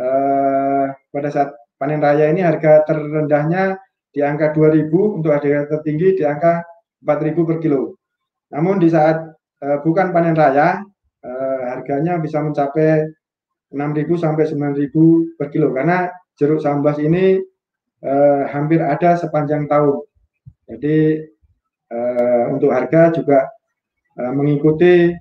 eh, 0.00 0.86
pada 1.12 1.28
saat 1.28 1.50
panen 1.76 2.00
raya 2.00 2.30
ini 2.32 2.40
harga 2.40 2.88
terendahnya 2.88 3.76
di 4.16 4.24
angka 4.24 4.56
2000 4.56 4.88
untuk 4.92 5.32
harga 5.34 5.68
tertinggi 5.76 6.16
di 6.16 6.24
angka 6.24 6.64
4000 7.04 7.48
per 7.48 7.56
kilo 7.60 8.00
namun 8.48 8.80
di 8.80 8.88
saat 8.88 9.20
eh, 9.60 9.78
bukan 9.84 10.14
panen 10.14 10.36
raya 10.36 10.80
eh, 11.20 11.62
harganya 11.74 12.16
bisa 12.22 12.40
mencapai 12.40 13.12
6000 13.74 14.06
sampai 14.18 14.44
9000 14.46 15.38
per 15.38 15.48
kilo 15.50 15.74
karena 15.74 16.10
jeruk 16.38 16.62
sambas 16.62 17.00
ini 17.02 17.40
eh, 18.04 18.42
hampir 18.50 18.78
ada 18.84 19.18
sepanjang 19.18 19.66
tahun 19.66 20.06
jadi 20.66 21.22
uh, 21.94 22.44
untuk 22.50 22.74
harga 22.74 23.14
juga 23.14 23.46
uh, 24.18 24.32
mengikuti 24.34 25.14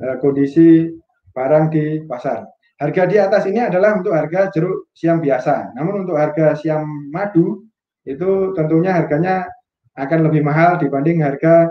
uh, 0.00 0.16
kondisi 0.20 0.92
barang 1.32 1.72
di 1.72 2.04
pasar. 2.04 2.44
Harga 2.80 3.04
di 3.04 3.16
atas 3.20 3.44
ini 3.44 3.60
adalah 3.60 3.96
untuk 3.96 4.16
harga 4.16 4.48
jeruk 4.52 4.88
siam 4.96 5.20
biasa. 5.20 5.76
Namun 5.76 6.08
untuk 6.08 6.16
harga 6.16 6.56
siam 6.56 7.12
madu 7.12 7.64
itu 8.08 8.56
tentunya 8.56 8.96
harganya 8.96 9.44
akan 10.00 10.28
lebih 10.28 10.40
mahal 10.40 10.80
dibanding 10.80 11.20
harga 11.20 11.68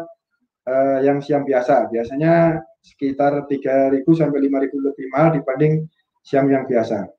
uh, 0.70 0.98
yang 1.02 1.22
siam 1.22 1.46
biasa. 1.46 1.90
Biasanya 1.90 2.62
sekitar 2.80 3.46
3.000 3.46 4.06
sampai 4.06 4.40
5.000 4.50 4.88
lebih 4.90 5.06
mahal 5.14 5.38
dibanding 5.38 5.86
siam 6.30 6.46
yang 6.46 6.70
biasa. 6.70 7.10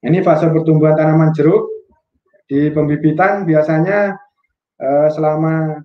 Ini 0.00 0.24
fase 0.24 0.48
pertumbuhan 0.48 0.96
tanaman 0.96 1.36
jeruk. 1.36 1.68
Di 2.48 2.72
pembibitan 2.72 3.44
biasanya 3.44 4.16
uh, 4.80 5.08
selama 5.12 5.76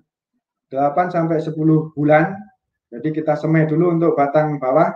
8 0.72 1.12
sampai 1.12 1.36
10 1.36 1.52
bulan. 1.92 2.32
Jadi 2.88 3.12
kita 3.12 3.36
semai 3.36 3.68
dulu 3.68 3.92
untuk 3.92 4.16
batang 4.16 4.56
bawah. 4.56 4.88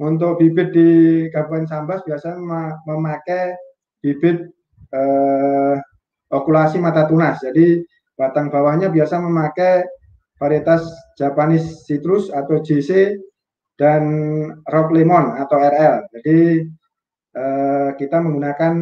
Untuk 0.00 0.40
bibit 0.40 0.74
di 0.74 0.88
Kabupaten 1.30 1.70
Sambas 1.70 2.02
biasanya 2.02 2.40
memakai 2.88 3.54
bibit 4.00 4.48
uh, 4.96 5.76
okulasi 6.32 6.80
mata 6.80 7.04
tunas. 7.04 7.44
Jadi 7.44 7.84
batang 8.16 8.48
bawahnya 8.48 8.88
biasa 8.88 9.20
memakai 9.20 9.84
varietas 10.40 10.82
Japanese 11.14 11.86
citrus 11.86 12.30
atau 12.30 12.58
JC 12.58 13.14
dan 13.74 14.02
rock 14.70 14.94
lemon 14.94 15.34
atau 15.38 15.58
RL. 15.58 16.06
Jadi 16.14 16.38
uh, 17.34 17.88
kita 17.98 18.16
menggunakan 18.22 18.74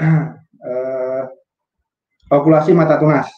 uh, 0.00 1.24
okulasi 2.36 2.72
mata 2.72 2.96
tunas. 2.96 3.28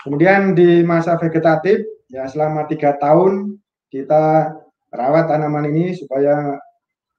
Kemudian 0.00 0.56
di 0.56 0.80
masa 0.80 1.20
vegetatif, 1.20 1.84
ya 2.08 2.24
selama 2.24 2.64
tiga 2.64 2.96
tahun 2.96 3.60
kita 3.92 4.56
rawat 4.90 5.28
tanaman 5.28 5.68
ini 5.68 5.92
supaya 5.92 6.56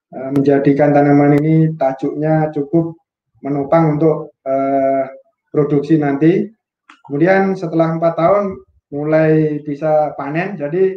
uh, 0.09 0.29
menjadikan 0.33 0.89
tanaman 0.89 1.37
ini 1.37 1.77
tajuknya 1.77 2.49
cukup 2.49 2.97
menopang 3.45 4.01
untuk 4.01 4.33
uh, 4.49 5.05
produksi 5.53 6.01
nanti. 6.01 6.49
Kemudian 7.05 7.53
setelah 7.53 7.93
empat 7.97 8.13
tahun 8.17 8.57
mulai 8.91 9.61
bisa 9.61 10.13
panen, 10.17 10.57
jadi 10.57 10.95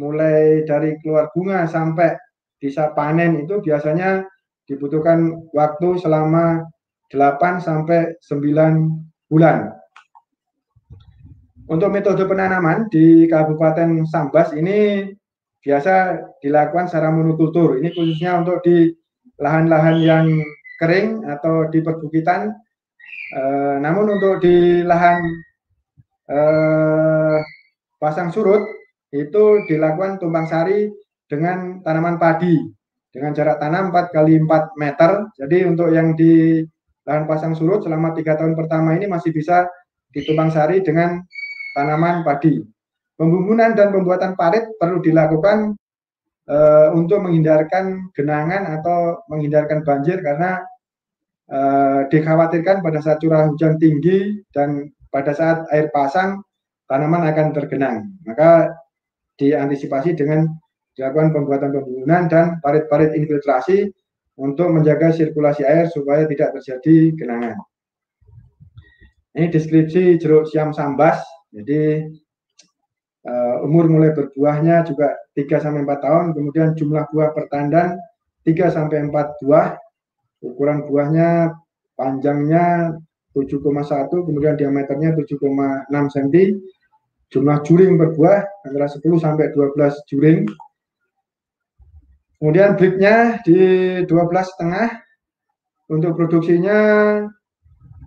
mulai 0.00 0.64
dari 0.64 0.96
keluar 1.04 1.28
bunga 1.36 1.68
sampai 1.68 2.16
bisa 2.56 2.96
panen 2.96 3.44
itu 3.44 3.60
biasanya 3.60 4.24
dibutuhkan 4.64 5.36
waktu 5.52 6.00
selama 6.00 6.64
8 7.12 7.60
sampai 7.60 8.16
9 8.24 9.28
bulan. 9.28 9.76
Untuk 11.70 11.92
metode 11.92 12.26
penanaman 12.26 12.88
di 12.90 13.28
Kabupaten 13.30 14.02
Sambas 14.08 14.50
ini 14.56 15.06
biasa 15.62 16.18
dilakukan 16.42 16.90
secara 16.90 17.12
monokultur. 17.14 17.78
Ini 17.78 17.94
khususnya 17.94 18.42
untuk 18.42 18.64
di 18.66 18.90
lahan-lahan 19.38 19.96
yang 20.02 20.26
kering 20.82 21.22
atau 21.28 21.70
di 21.70 21.78
perbukitan. 21.78 22.50
E, 23.30 23.42
namun 23.78 24.18
untuk 24.18 24.42
di 24.42 24.82
lahan 24.82 25.22
e, 26.26 26.38
pasang 28.02 28.34
surut 28.34 28.66
itu 29.10 29.66
dilakukan 29.66 30.22
tumpang 30.22 30.46
sari 30.46 30.90
dengan 31.26 31.82
tanaman 31.82 32.18
padi 32.18 32.58
dengan 33.10 33.34
jarak 33.34 33.58
tanam 33.58 33.90
4 33.90 34.14
kali 34.14 34.38
4 34.38 34.78
meter. 34.78 35.10
Jadi 35.34 35.58
untuk 35.66 35.90
yang 35.90 36.14
di 36.14 36.62
lahan 37.04 37.26
pasang 37.26 37.58
surut 37.58 37.82
selama 37.82 38.14
tiga 38.14 38.38
tahun 38.38 38.54
pertama 38.54 38.94
ini 38.94 39.10
masih 39.10 39.34
bisa 39.34 39.66
ditumpang 40.14 40.54
sari 40.54 40.82
dengan 40.82 41.18
tanaman 41.74 42.22
padi. 42.22 42.62
Pembumbunan 43.18 43.76
dan 43.76 43.92
pembuatan 43.92 44.32
parit 44.32 44.64
perlu 44.80 45.02
dilakukan 45.04 45.76
e, 46.48 46.58
untuk 46.96 47.20
menghindarkan 47.20 48.08
genangan 48.16 48.80
atau 48.80 49.20
menghindarkan 49.28 49.84
banjir 49.84 50.24
karena 50.24 50.64
e, 51.44 51.60
dikhawatirkan 52.08 52.80
pada 52.80 52.98
saat 53.04 53.20
curah 53.20 53.52
hujan 53.52 53.76
tinggi 53.76 54.40
dan 54.56 54.88
pada 55.12 55.36
saat 55.36 55.68
air 55.68 55.92
pasang 55.92 56.40
tanaman 56.88 57.28
akan 57.28 57.46
tergenang. 57.52 58.08
Maka 58.24 58.72
diantisipasi 59.40 60.12
dengan 60.12 60.44
dilakukan 60.92 61.32
pembuatan 61.32 61.72
pembumbunan 61.72 62.28
dan 62.28 62.46
parit-parit 62.60 63.16
infiltrasi 63.16 63.88
untuk 64.36 64.68
menjaga 64.68 65.16
sirkulasi 65.16 65.64
air 65.64 65.88
supaya 65.88 66.28
tidak 66.28 66.52
terjadi 66.60 67.16
genangan. 67.16 67.56
Ini 69.32 69.48
deskripsi 69.48 70.20
jeruk 70.20 70.44
siam 70.50 70.76
sambas 70.76 71.22
jadi 71.50 72.06
uh, 73.26 73.66
umur 73.66 73.90
mulai 73.90 74.14
berbuahnya 74.14 74.86
juga 74.86 75.18
3 75.34 75.50
sampai 75.58 75.82
4 75.82 76.04
tahun, 76.06 76.26
kemudian 76.38 76.68
jumlah 76.78 77.10
buah 77.10 77.34
per 77.34 77.50
tandan 77.50 77.98
3 78.46 78.70
sampai 78.70 79.10
4 79.10 79.42
buah. 79.42 79.74
Ukuran 80.40 80.88
buahnya 80.88 81.52
panjangnya 82.00 82.96
7,1, 83.36 83.60
kemudian 84.24 84.56
diameternya 84.56 85.12
7,6 85.12 86.14
cm. 86.16 86.56
Jumlah 87.30 87.62
juring 87.62 87.94
per 87.94 88.10
buah 88.18 88.42
antara 88.66 88.90
10 88.90 89.22
sampai 89.22 89.54
12 89.54 89.78
juring. 90.10 90.50
Kemudian 92.42 92.74
breaknya 92.74 93.38
di 93.46 93.60
12 94.02 94.50
setengah. 94.50 94.98
Untuk 95.90 96.14
produksinya 96.14 96.78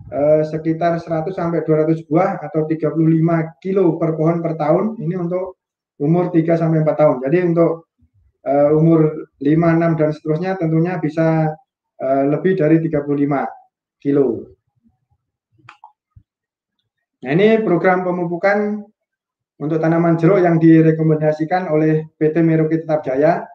eh, 0.07 0.41
sekitar 0.47 0.99
100 0.99 1.35
sampai 1.35 1.63
200 1.67 2.07
buah 2.07 2.39
atau 2.39 2.63
35 2.63 2.95
kilo 3.63 3.95
per 3.95 4.15
pohon 4.19 4.43
per 4.43 4.59
tahun. 4.59 4.99
Ini 4.99 5.15
untuk 5.19 5.59
umur 5.99 6.31
3 6.31 6.59
sampai 6.59 6.83
4 6.83 6.99
tahun. 6.99 7.17
Jadi 7.23 7.37
untuk 7.47 7.91
eh, 8.43 8.71
umur 8.75 9.31
5, 9.39 9.47
6 9.47 9.99
dan 9.99 10.09
seterusnya 10.11 10.51
tentunya 10.59 10.99
bisa 10.99 11.47
eh, 11.99 12.23
lebih 12.27 12.59
dari 12.59 12.79
35 12.83 14.03
kilo. 14.03 14.51
Nah, 17.23 17.31
ini 17.31 17.63
program 17.63 18.03
pemupukan 18.03 18.83
untuk 19.63 19.79
tanaman 19.79 20.19
jeruk 20.19 20.43
yang 20.43 20.59
direkomendasikan 20.59 21.71
oleh 21.71 22.11
PT 22.19 22.43
Merauke 22.43 22.83
Tetap 22.83 23.07
Jaya. 23.07 23.47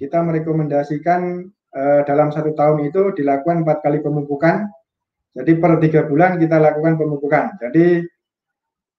Kita 0.00 0.24
merekomendasikan 0.24 1.44
eh, 1.76 2.00
dalam 2.08 2.32
satu 2.32 2.56
tahun 2.56 2.88
itu 2.88 3.12
dilakukan 3.12 3.68
empat 3.68 3.84
kali 3.84 4.00
pemupukan 4.00 4.64
jadi 5.30 5.62
per 5.62 5.78
tiga 5.78 6.10
bulan 6.10 6.42
kita 6.42 6.58
lakukan 6.58 6.98
pemupukan. 6.98 7.54
Jadi 7.62 8.02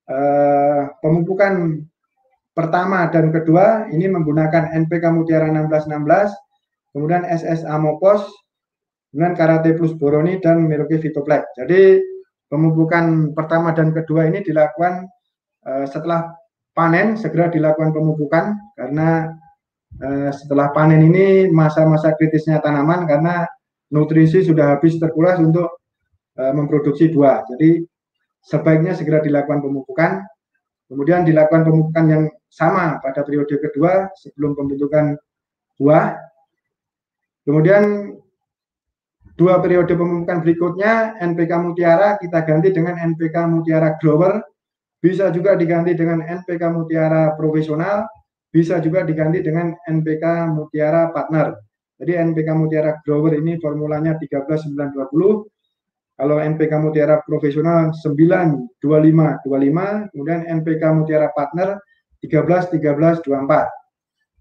eh, 0.08 0.82
pemupukan 1.04 1.84
pertama 2.56 3.08
dan 3.12 3.36
kedua 3.36 3.92
ini 3.92 4.08
menggunakan 4.08 4.72
NPK 4.88 5.12
Mutiara 5.12 5.52
1616, 5.52 6.96
kemudian 6.96 7.28
SS 7.28 7.68
Amopos, 7.68 8.24
dengan 9.12 9.36
Karate 9.36 9.76
Plus 9.76 9.92
Boroni 10.00 10.40
dan 10.40 10.64
Merauke 10.72 10.96
Vitoplex. 11.04 11.52
Jadi 11.60 12.00
pemupukan 12.48 13.36
pertama 13.36 13.76
dan 13.76 13.92
kedua 13.92 14.32
ini 14.32 14.40
dilakukan 14.40 15.12
eh, 15.68 15.86
setelah 15.92 16.32
panen 16.72 17.20
segera 17.20 17.52
dilakukan 17.52 17.92
pemupukan 17.92 18.56
karena 18.76 19.32
eh, 20.00 20.32
setelah 20.32 20.72
panen 20.72 21.04
ini 21.04 21.52
masa-masa 21.52 22.16
kritisnya 22.16 22.64
tanaman 22.64 23.06
karena 23.06 23.48
nutrisi 23.92 24.44
sudah 24.44 24.80
habis 24.80 24.96
terkuras 24.96 25.36
untuk 25.40 25.82
Eh, 26.32 26.54
memproduksi 26.56 27.12
buah. 27.12 27.44
Jadi 27.54 27.84
sebaiknya 28.40 28.96
segera 28.96 29.20
dilakukan 29.20 29.60
pemupukan, 29.60 30.24
kemudian 30.88 31.28
dilakukan 31.28 31.68
pemupukan 31.68 32.06
yang 32.08 32.24
sama 32.48 33.04
pada 33.04 33.28
periode 33.28 33.60
kedua 33.60 34.08
sebelum 34.16 34.56
pembentukan 34.56 35.20
buah. 35.76 36.16
Kemudian 37.44 38.16
dua 39.36 39.60
periode 39.60 39.92
pemupukan 39.92 40.40
berikutnya 40.40 41.20
NPK 41.20 41.52
Mutiara 41.60 42.16
kita 42.16 42.48
ganti 42.48 42.72
dengan 42.72 42.96
NPK 42.96 43.36
Mutiara 43.52 44.00
Grower, 44.00 44.40
bisa 45.02 45.34
juga 45.34 45.58
diganti 45.58 45.98
dengan 45.98 46.22
NPK 46.22 46.62
Mutiara 46.70 47.34
Profesional, 47.34 48.06
bisa 48.54 48.78
juga 48.78 49.02
diganti 49.02 49.42
dengan 49.42 49.74
NPK 49.90 50.54
Mutiara 50.54 51.10
Partner. 51.10 51.58
Jadi 51.98 52.14
NPK 52.18 52.50
Mutiara 52.54 53.02
Grower 53.02 53.34
ini 53.34 53.58
formulanya 53.58 54.14
13920. 54.22 56.22
Kalau 56.22 56.38
NPK 56.38 56.74
Mutiara 56.78 57.18
Profesional 57.26 57.90
92525, 57.98 60.14
kemudian 60.14 60.46
NPK 60.62 60.84
Mutiara 60.94 61.34
Partner 61.34 61.82
131324. 62.22 63.26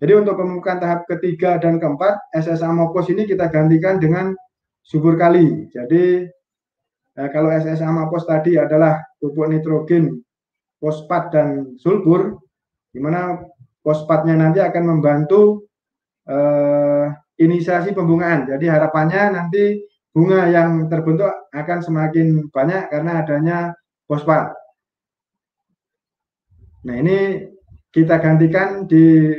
Jadi 0.01 0.13
untuk 0.17 0.41
pemupukan 0.41 0.81
tahap 0.81 1.05
ketiga 1.09 1.57
dan 1.57 1.81
keempat, 1.81 2.21
SSA 2.37 2.69
Mopos 2.73 3.09
ini 3.09 3.25
kita 3.25 3.49
gantikan 3.49 3.97
dengan 3.97 4.37
subur 4.85 5.17
kali. 5.17 5.69
Jadi 5.73 6.29
eh, 7.17 7.29
kalau 7.33 7.49
SSA 7.53 7.89
Mopos 7.89 8.29
tadi 8.29 8.57
adalah 8.57 9.01
pupuk 9.21 9.53
nitrogen, 9.53 10.21
fosfat 10.81 11.31
dan 11.31 11.49
sulfur, 11.77 12.41
di 12.91 12.99
mana 12.99 13.39
fosfatnya 13.85 14.35
nanti 14.35 14.59
akan 14.59 14.85
membantu 14.97 15.69
eh, 16.27 17.07
inisiasi 17.41 17.93
pembungaan. 17.93 18.49
Jadi 18.49 18.67
harapannya 18.67 19.37
nanti 19.37 19.85
bunga 20.11 20.51
yang 20.51 20.91
terbentuk 20.91 21.31
akan 21.53 21.79
semakin 21.85 22.51
banyak 22.51 22.91
karena 22.91 23.13
adanya 23.23 23.59
fosfat. 24.09 24.57
Nah 26.89 26.97
ini 26.97 27.45
kita 27.93 28.17
gantikan 28.19 28.89
di 28.89 29.37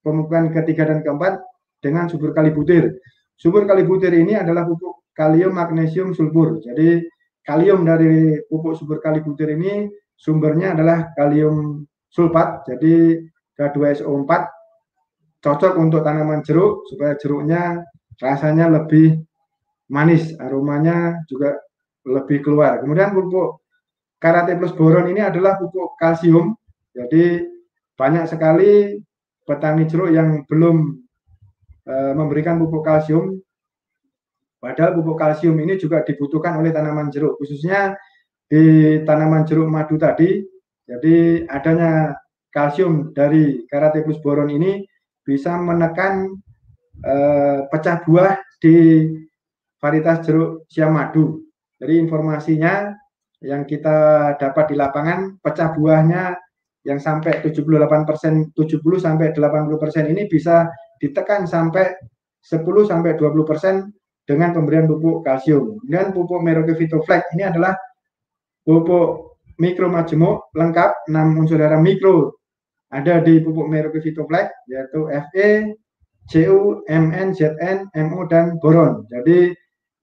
pemupukan 0.00 0.54
ketiga 0.54 0.88
dan 0.88 1.02
keempat 1.02 1.42
dengan 1.82 2.06
subur 2.06 2.30
kali 2.30 2.54
butir. 2.54 2.98
Subur 3.38 3.66
kali 3.66 3.86
butir 3.86 4.10
ini 4.14 4.34
adalah 4.34 4.66
pupuk 4.66 5.10
kalium, 5.14 5.54
magnesium, 5.54 6.14
sulfur. 6.14 6.62
Jadi 6.62 7.02
kalium 7.42 7.86
dari 7.86 8.38
pupuk 8.46 8.78
subur 8.78 8.98
kali 9.02 9.22
butir 9.22 9.54
ini 9.54 9.90
sumbernya 10.18 10.74
adalah 10.74 11.14
kalium 11.14 11.86
sulfat, 12.10 12.66
jadi 12.66 13.22
K2SO4 13.54 14.30
cocok 15.38 15.74
untuk 15.78 16.02
tanaman 16.02 16.42
jeruk 16.42 16.82
supaya 16.90 17.14
jeruknya 17.14 17.86
rasanya 18.18 18.66
lebih 18.66 19.22
manis, 19.86 20.34
aromanya 20.42 21.22
juga 21.30 21.54
lebih 22.02 22.42
keluar. 22.42 22.82
Kemudian 22.82 23.14
pupuk 23.14 23.62
karate 24.18 24.58
plus 24.58 24.74
boron 24.74 25.06
ini 25.06 25.22
adalah 25.22 25.54
pupuk 25.54 25.94
kalsium, 25.94 26.58
jadi 26.90 27.46
banyak 27.94 28.26
sekali 28.26 28.98
petani 29.46 29.86
jeruk 29.86 30.10
yang 30.10 30.42
belum 30.50 30.98
e, 31.86 31.94
memberikan 32.18 32.58
pupuk 32.58 32.82
kalsium, 32.82 33.38
padahal 34.58 34.98
pupuk 34.98 35.14
kalsium 35.14 35.54
ini 35.62 35.78
juga 35.78 36.02
dibutuhkan 36.02 36.58
oleh 36.58 36.74
tanaman 36.74 37.14
jeruk, 37.14 37.38
khususnya 37.38 37.94
di 38.48 38.64
tanaman 39.04 39.44
jeruk 39.44 39.68
madu 39.68 40.00
tadi, 40.00 40.40
jadi 40.88 41.44
adanya 41.52 42.16
kalsium 42.48 43.12
dari 43.12 43.68
karate 43.68 44.00
plus 44.00 44.18
boron 44.24 44.48
ini 44.48 44.80
bisa 45.20 45.52
menekan 45.60 46.32
eh, 47.04 47.60
pecah 47.68 48.00
buah 48.08 48.40
di 48.56 49.04
varietas 49.76 50.24
jeruk 50.24 50.64
siam 50.72 50.96
madu. 50.96 51.44
Jadi 51.78 51.94
informasinya 52.00 52.90
yang 53.44 53.62
kita 53.68 54.34
dapat 54.40 54.74
di 54.74 54.74
lapangan 54.74 55.38
pecah 55.38 55.70
buahnya 55.76 56.34
yang 56.82 56.98
sampai 56.98 57.44
78% 57.44 58.56
70 58.56 58.80
sampai 58.98 59.30
80% 59.30 60.10
ini 60.10 60.26
bisa 60.26 60.66
ditekan 60.98 61.46
sampai 61.46 61.94
10 62.42 62.64
sampai 62.64 63.14
20% 63.14 64.26
dengan 64.26 64.50
pemberian 64.56 64.88
pupuk 64.88 65.22
kalsium. 65.22 65.78
Dan 65.86 66.10
pupuk 66.16 66.40
Merauke 66.42 66.74
Vitoflex 66.74 67.28
ini 67.36 67.46
adalah 67.46 67.76
pupuk 68.68 69.40
mikro 69.56 69.88
majemuk 69.88 70.52
lengkap 70.52 71.08
6 71.08 71.40
unsur 71.40 71.56
mikro 71.80 72.36
ada 72.92 73.24
di 73.24 73.40
pupuk 73.40 73.64
Merauke 73.64 74.04
Vitoflex 74.04 74.68
yaitu 74.68 75.08
Fe, 75.32 75.72
Cu, 76.28 76.84
Mn, 76.84 77.32
Zn, 77.32 77.88
Mo 78.12 78.28
dan 78.28 78.60
boron. 78.60 79.08
Jadi 79.08 79.56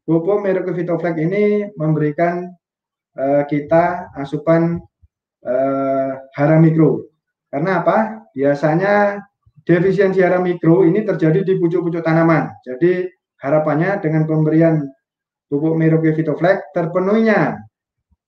pupuk 0.05 0.41
Merauke 0.41 0.73
Vitoflex 0.73 1.13
ini 1.21 1.69
memberikan 1.77 2.49
uh, 3.17 3.45
kita 3.45 4.09
asupan 4.17 4.81
uh, 5.45 6.11
hara 6.33 6.57
mikro. 6.57 7.05
Karena 7.49 7.85
apa? 7.85 8.29
Biasanya 8.33 9.21
defisiensi 9.65 10.21
hara 10.21 10.41
mikro 10.41 10.85
ini 10.85 11.05
terjadi 11.05 11.41
di 11.41 11.53
pucuk-pucuk 11.61 12.05
tanaman. 12.05 12.49
Jadi 12.65 13.05
harapannya 13.41 14.01
dengan 14.01 14.25
pemberian 14.29 14.81
pupuk 15.49 15.73
Merauke 15.73 16.13
Vitoflex 16.13 16.73
terpenuhinya 16.73 17.57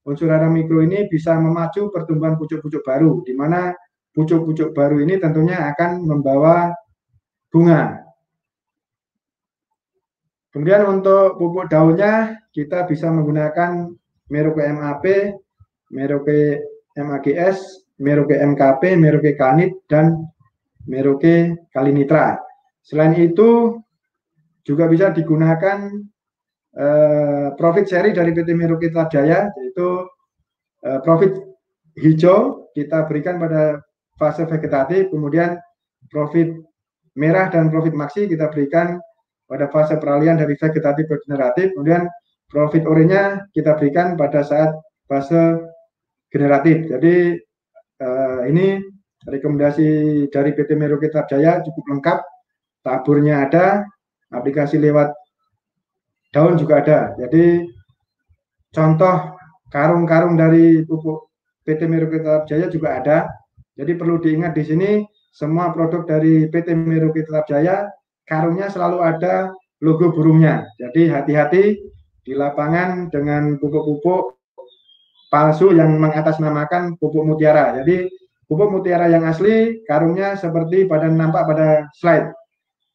unsur 0.07 0.31
hara 0.31 0.47
mikro 0.47 0.79
ini 0.79 1.11
bisa 1.11 1.35
memacu 1.35 1.91
pertumbuhan 1.91 2.39
pucuk-pucuk 2.39 2.79
baru, 2.87 3.21
di 3.27 3.35
mana 3.35 3.75
pucuk-pucuk 4.15 4.71
baru 4.71 5.03
ini 5.03 5.19
tentunya 5.19 5.67
akan 5.75 6.07
membawa 6.07 6.71
bunga. 7.51 8.07
Kemudian 10.55 10.87
untuk 10.87 11.35
pupuk 11.37 11.67
daunnya, 11.67 12.39
kita 12.55 12.87
bisa 12.87 13.11
menggunakan 13.11 13.91
Merauke 14.31 14.63
MAP, 14.73 15.05
Merauke 15.93 16.63
MAGS, 16.97 17.85
Merauke 17.99 18.39
MKP, 18.41 18.97
Merauke 18.97 19.37
Kanit, 19.37 19.75
dan 19.85 20.17
Merauke 20.87 21.67
Kalinitra. 21.69 22.39
Selain 22.81 23.13
itu, 23.19 23.77
juga 24.63 24.89
bisa 24.89 25.13
digunakan 25.13 25.93
Eh, 26.77 27.47
profit 27.57 27.89
seri 27.89 28.13
dari 28.13 28.29
PT 28.37 28.53
Merauke 28.53 28.93
Jaya 28.93 29.49
yaitu 29.49 30.05
uh, 30.85 30.99
profit 31.01 31.33
hijau 31.97 32.69
kita 32.77 33.09
berikan 33.09 33.41
pada 33.41 33.81
fase 34.13 34.45
vegetatif, 34.45 35.09
kemudian 35.09 35.57
profit 36.13 36.53
merah 37.17 37.49
dan 37.49 37.73
profit 37.73 37.97
maksi 37.97 38.29
kita 38.29 38.53
berikan 38.53 39.01
pada 39.49 39.65
fase 39.73 39.97
peralihan 39.97 40.37
dari 40.37 40.53
vegetatif 40.53 41.09
ke 41.09 41.17
generatif, 41.25 41.73
kemudian 41.73 42.05
profit 42.45 42.85
oranye 42.85 43.41
kita 43.57 43.73
berikan 43.73 44.13
pada 44.13 44.45
saat 44.45 44.77
fase 45.09 45.57
generatif. 46.29 46.93
Jadi 46.93 47.41
uh, 48.05 48.45
ini 48.45 48.77
rekomendasi 49.25 49.89
dari 50.29 50.53
PT 50.53 50.77
Merauke 50.77 51.09
Jaya 51.09 51.57
cukup 51.65 51.89
lengkap, 51.89 52.21
taburnya 52.85 53.49
ada, 53.49 53.81
aplikasi 54.29 54.77
lewat 54.77 55.09
daun 56.37 56.53
juga 56.53 56.85
ada. 56.85 57.17
Jadi 57.17 57.65
contoh 58.69 59.33
karung-karung 59.73 60.37
dari 60.37 60.85
pupuk 60.85 61.33
PT 61.65 61.89
Tetap 61.89 62.45
Jaya 62.45 62.69
juga 62.69 63.01
ada. 63.01 63.17
Jadi 63.73 63.97
perlu 63.97 64.21
diingat 64.21 64.53
di 64.53 64.61
sini 64.61 64.91
semua 65.33 65.73
produk 65.73 66.05
dari 66.05 66.45
PT 66.45 66.77
Tetap 66.77 67.49
Jaya 67.49 67.89
karungnya 68.29 68.69
selalu 68.69 69.01
ada 69.01 69.49
logo 69.81 70.13
burungnya. 70.13 70.69
Jadi 70.77 71.09
hati-hati 71.09 71.63
di 72.21 72.33
lapangan 72.37 73.09
dengan 73.09 73.57
pupuk-pupuk 73.57 74.37
palsu 75.33 75.73
yang 75.73 75.97
mengatasnamakan 75.97 77.01
pupuk 77.01 77.25
mutiara. 77.25 77.81
Jadi 77.81 78.13
pupuk 78.45 78.77
mutiara 78.77 79.09
yang 79.09 79.25
asli 79.25 79.81
karungnya 79.89 80.37
seperti 80.37 80.85
pada 80.85 81.09
nampak 81.09 81.49
pada 81.49 81.89
slide. 81.97 82.29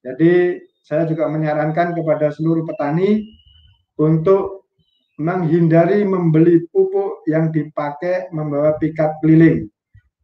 Jadi 0.06 0.62
saya 0.82 1.06
juga 1.06 1.30
menyarankan 1.30 1.94
kepada 1.94 2.34
seluruh 2.34 2.66
petani 2.66 3.22
untuk 4.02 4.66
menghindari 5.22 6.02
membeli 6.02 6.66
pupuk 6.74 7.22
yang 7.30 7.54
dipakai 7.54 8.32
membawa 8.34 8.74
pickup 8.82 9.22
keliling 9.22 9.70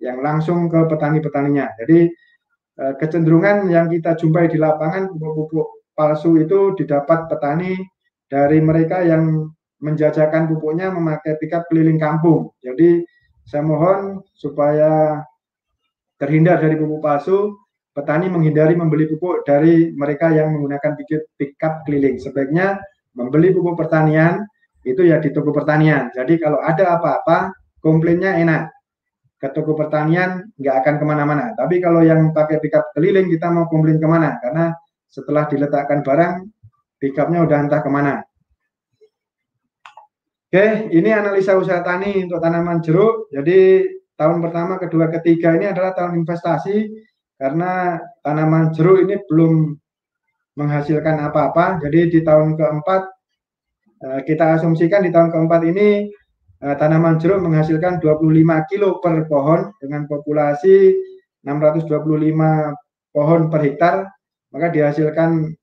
yang 0.02 0.18
langsung 0.18 0.66
ke 0.66 0.78
petani-petaninya. 0.90 1.66
Jadi 1.84 2.10
eh, 2.82 2.94
kecenderungan 2.98 3.70
yang 3.70 3.86
kita 3.86 4.18
jumpai 4.18 4.50
di 4.50 4.58
lapangan 4.58 5.14
pupuk-pupuk 5.14 5.94
palsu 5.94 6.38
itu 6.38 6.74
didapat 6.78 7.26
petani 7.30 7.74
dari 8.30 8.58
mereka 8.62 9.02
yang 9.02 9.50
menjajakan 9.78 10.50
pupuknya 10.50 10.90
memakai 10.90 11.38
pickup 11.38 11.66
keliling 11.70 11.98
kampung. 11.98 12.50
Jadi 12.62 13.02
saya 13.46 13.62
mohon 13.62 14.22
supaya 14.34 15.22
terhindar 16.18 16.58
dari 16.58 16.74
pupuk 16.74 16.98
palsu, 16.98 17.54
petani 17.98 18.30
menghindari 18.30 18.78
membeli 18.78 19.10
pupuk 19.10 19.42
dari 19.42 19.90
mereka 19.90 20.30
yang 20.30 20.54
menggunakan 20.54 20.94
pickup 21.34 21.82
keliling. 21.82 22.22
Sebaiknya 22.22 22.78
membeli 23.18 23.50
pupuk 23.50 23.74
pertanian 23.74 24.46
itu 24.86 25.02
ya 25.02 25.18
di 25.18 25.34
toko 25.34 25.50
pertanian. 25.50 26.14
Jadi 26.14 26.38
kalau 26.38 26.62
ada 26.62 26.94
apa-apa, 26.94 27.50
komplainnya 27.82 28.38
enak. 28.38 28.70
Ke 29.38 29.50
toko 29.50 29.74
pertanian 29.74 30.46
nggak 30.54 30.74
akan 30.82 30.94
ke 31.02 31.04
mana-mana. 31.06 31.44
Tapi 31.58 31.82
kalau 31.82 32.06
yang 32.06 32.30
pakai 32.30 32.62
pickup 32.62 32.94
keliling, 32.94 33.26
kita 33.26 33.50
mau 33.50 33.66
komplain 33.66 33.98
ke 33.98 34.06
mana? 34.06 34.38
Karena 34.38 34.70
setelah 35.10 35.50
diletakkan 35.50 36.06
barang, 36.06 36.34
pickupnya 37.02 37.42
udah 37.42 37.58
entah 37.66 37.82
ke 37.82 37.90
mana. 37.90 38.22
Oke, 40.48 40.90
ini 40.94 41.10
analisa 41.12 41.58
usaha 41.58 41.82
tani 41.82 42.24
untuk 42.24 42.40
tanaman 42.40 42.78
jeruk. 42.80 43.28
Jadi 43.34 43.84
tahun 44.14 44.38
pertama, 44.42 44.80
kedua, 44.80 45.10
ketiga 45.12 45.54
ini 45.54 45.70
adalah 45.70 45.92
tahun 45.94 46.18
investasi 46.24 46.88
karena 47.38 48.02
tanaman 48.26 48.74
jeruk 48.74 49.06
ini 49.06 49.16
belum 49.30 49.78
menghasilkan 50.58 51.22
apa-apa. 51.30 51.78
Jadi 51.86 52.18
di 52.18 52.20
tahun 52.26 52.58
keempat 52.58 53.02
eh, 54.04 54.20
kita 54.26 54.58
asumsikan 54.58 55.06
di 55.06 55.14
tahun 55.14 55.30
keempat 55.30 55.62
ini 55.70 56.10
eh, 56.60 56.74
tanaman 56.76 57.22
jeruk 57.22 57.40
menghasilkan 57.46 58.02
25 58.02 58.70
kilo 58.74 58.98
per 58.98 59.24
pohon 59.30 59.70
dengan 59.78 60.10
populasi 60.10 60.92
625 61.46 61.96
pohon 63.14 63.40
per 63.48 63.60
hektar, 63.64 64.04
maka 64.52 64.66
dihasilkan 64.68 65.54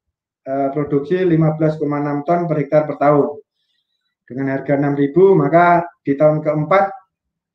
uh, 0.49 0.69
produksi 0.73 1.21
15,6 1.21 2.25
ton 2.25 2.39
per 2.49 2.57
hektar 2.57 2.81
per 2.89 2.97
tahun. 2.97 3.27
Dengan 4.25 4.57
harga 4.57 4.73
6.000 4.73 5.13
maka 5.37 5.85
di 6.01 6.17
tahun 6.17 6.41
keempat 6.41 6.89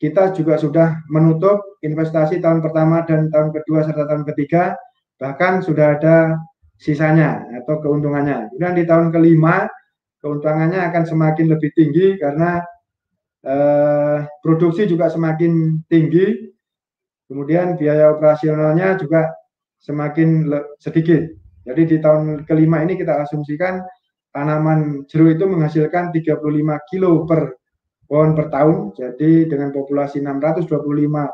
kita 0.01 0.33
juga 0.33 0.57
sudah 0.57 1.05
menutup 1.13 1.61
investasi 1.85 2.41
tahun 2.41 2.65
pertama 2.65 3.05
dan 3.05 3.29
tahun 3.29 3.53
kedua 3.53 3.85
serta 3.85 4.09
tahun 4.09 4.25
ketiga 4.33 4.73
bahkan 5.21 5.61
sudah 5.61 6.01
ada 6.01 6.41
sisanya 6.81 7.45
atau 7.61 7.85
keuntungannya. 7.85 8.49
Dan 8.57 8.73
di 8.73 8.89
tahun 8.89 9.13
kelima 9.13 9.69
keuntungannya 10.25 10.81
akan 10.89 11.05
semakin 11.05 11.53
lebih 11.53 11.71
tinggi 11.77 12.17
karena 12.17 12.65
eh, 13.45 14.25
produksi 14.41 14.89
juga 14.89 15.13
semakin 15.13 15.85
tinggi, 15.93 16.49
kemudian 17.29 17.77
biaya 17.77 18.17
operasionalnya 18.17 18.97
juga 18.97 19.29
semakin 19.85 20.49
sedikit. 20.81 21.29
Jadi 21.69 21.83
di 21.85 21.97
tahun 22.01 22.49
kelima 22.49 22.81
ini 22.81 22.97
kita 22.97 23.21
asumsikan 23.21 23.85
tanaman 24.33 25.05
jeruk 25.13 25.37
itu 25.37 25.45
menghasilkan 25.45 26.09
35 26.09 26.41
kilo 26.89 27.29
per 27.29 27.53
pohon 28.11 28.35
per 28.35 28.51
tahun. 28.51 28.91
Jadi 28.99 29.47
dengan 29.47 29.71
populasi 29.71 30.19
625 30.19 30.67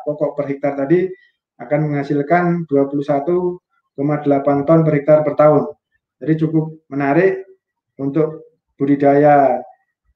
pokok 0.04 0.30
per 0.36 0.44
hektar 0.52 0.76
tadi 0.76 1.08
akan 1.56 1.88
menghasilkan 1.88 2.68
21,8 2.68 4.68
ton 4.68 4.80
per 4.84 4.92
hektar 4.92 5.24
per 5.24 5.34
tahun. 5.40 5.72
Jadi 6.20 6.32
cukup 6.44 6.84
menarik 6.92 7.48
untuk 7.96 8.60
budidaya 8.76 9.56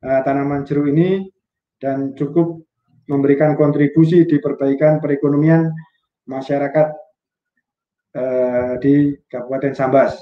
uh, 0.04 0.20
tanaman 0.20 0.68
jeruk 0.68 0.92
ini 0.92 1.24
dan 1.80 2.12
cukup 2.12 2.60
memberikan 3.08 3.56
kontribusi 3.56 4.28
di 4.28 4.36
perbaikan 4.36 5.00
perekonomian 5.00 5.64
masyarakat 6.28 6.86
uh, 8.20 8.76
di 8.84 9.16
Kabupaten 9.32 9.72
Sambas. 9.72 10.20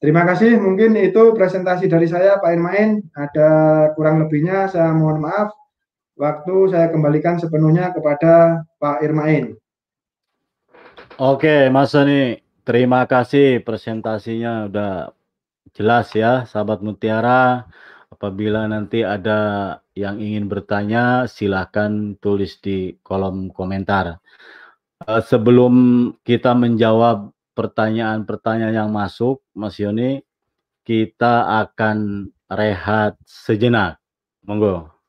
Terima 0.00 0.24
kasih. 0.24 0.56
Mungkin 0.56 0.96
itu 0.96 1.36
presentasi 1.36 1.84
dari 1.84 2.08
saya, 2.08 2.40
Pak 2.40 2.50
Irmain. 2.56 3.04
Ada 3.12 3.48
kurang 3.92 4.24
lebihnya, 4.24 4.64
saya 4.72 4.96
mohon 4.96 5.20
maaf. 5.20 5.52
Waktu 6.16 6.72
saya 6.72 6.88
kembalikan 6.88 7.36
sepenuhnya 7.36 7.92
kepada 7.92 8.64
Pak 8.80 9.04
Irmain. 9.04 9.60
Oke, 11.20 11.68
Mas 11.68 11.92
Soni. 11.92 12.40
Terima 12.64 13.04
kasih 13.04 13.60
presentasinya 13.60 14.72
udah 14.72 15.12
jelas 15.76 16.12
ya, 16.16 16.48
sahabat 16.48 16.80
Mutiara. 16.80 17.68
Apabila 18.08 18.64
nanti 18.68 19.04
ada 19.04 19.80
yang 19.92 20.16
ingin 20.16 20.48
bertanya, 20.48 21.28
silahkan 21.28 22.16
tulis 22.24 22.56
di 22.64 22.96
kolom 23.04 23.52
komentar. 23.52 24.16
Uh, 25.04 25.20
sebelum 25.24 25.74
kita 26.24 26.52
menjawab 26.52 27.32
pertanyaan-pertanyaan 27.60 28.72
yang 28.72 28.88
masuk, 28.88 29.44
Mas 29.52 29.76
Yoni, 29.76 30.24
kita 30.80 31.44
akan 31.68 32.32
rehat 32.48 33.20
sejenak. 33.28 34.00
Monggo. 34.48 34.99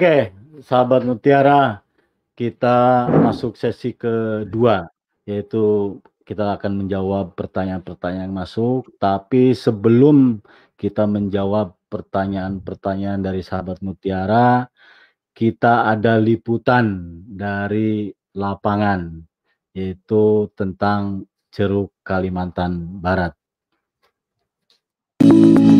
Oke, 0.00 0.32
sahabat 0.64 1.04
Mutiara, 1.04 1.84
kita 2.32 3.04
masuk 3.20 3.52
sesi 3.52 3.92
kedua, 3.92 4.88
yaitu 5.28 6.00
kita 6.24 6.56
akan 6.56 6.80
menjawab 6.80 7.36
pertanyaan-pertanyaan 7.36 8.32
masuk. 8.32 8.88
Tapi 8.96 9.52
sebelum 9.52 10.40
kita 10.80 11.04
menjawab 11.04 11.76
pertanyaan-pertanyaan 11.92 13.20
dari 13.20 13.44
sahabat 13.44 13.84
Mutiara, 13.84 14.72
kita 15.36 15.92
ada 15.92 16.16
liputan 16.16 17.20
dari 17.28 18.08
lapangan, 18.32 19.20
yaitu 19.76 20.48
tentang 20.56 21.28
jeruk 21.52 21.92
Kalimantan 22.00 23.04
Barat. 23.04 23.36
Selamat 25.20 25.79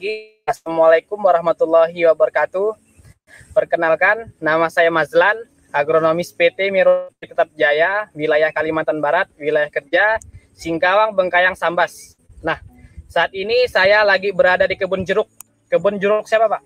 pagi. 0.00 0.40
Assalamualaikum 0.48 1.20
warahmatullahi 1.20 2.08
wabarakatuh. 2.08 2.72
Perkenalkan, 3.52 4.32
nama 4.40 4.72
saya 4.72 4.88
Mazlan, 4.88 5.36
agronomis 5.76 6.32
PT 6.32 6.72
Miro 6.72 7.12
Tetap 7.20 7.52
Jaya, 7.52 8.08
wilayah 8.16 8.48
Kalimantan 8.48 9.04
Barat, 9.04 9.28
wilayah 9.36 9.68
kerja 9.68 10.16
Singkawang, 10.56 11.12
Bengkayang, 11.12 11.52
Sambas. 11.52 12.16
Nah, 12.40 12.64
saat 13.12 13.28
ini 13.36 13.68
saya 13.68 14.00
lagi 14.00 14.32
berada 14.32 14.64
di 14.64 14.72
kebun 14.72 15.04
jeruk. 15.04 15.28
Kebun 15.68 16.00
jeruk 16.00 16.24
siapa, 16.24 16.48
Pak? 16.48 16.64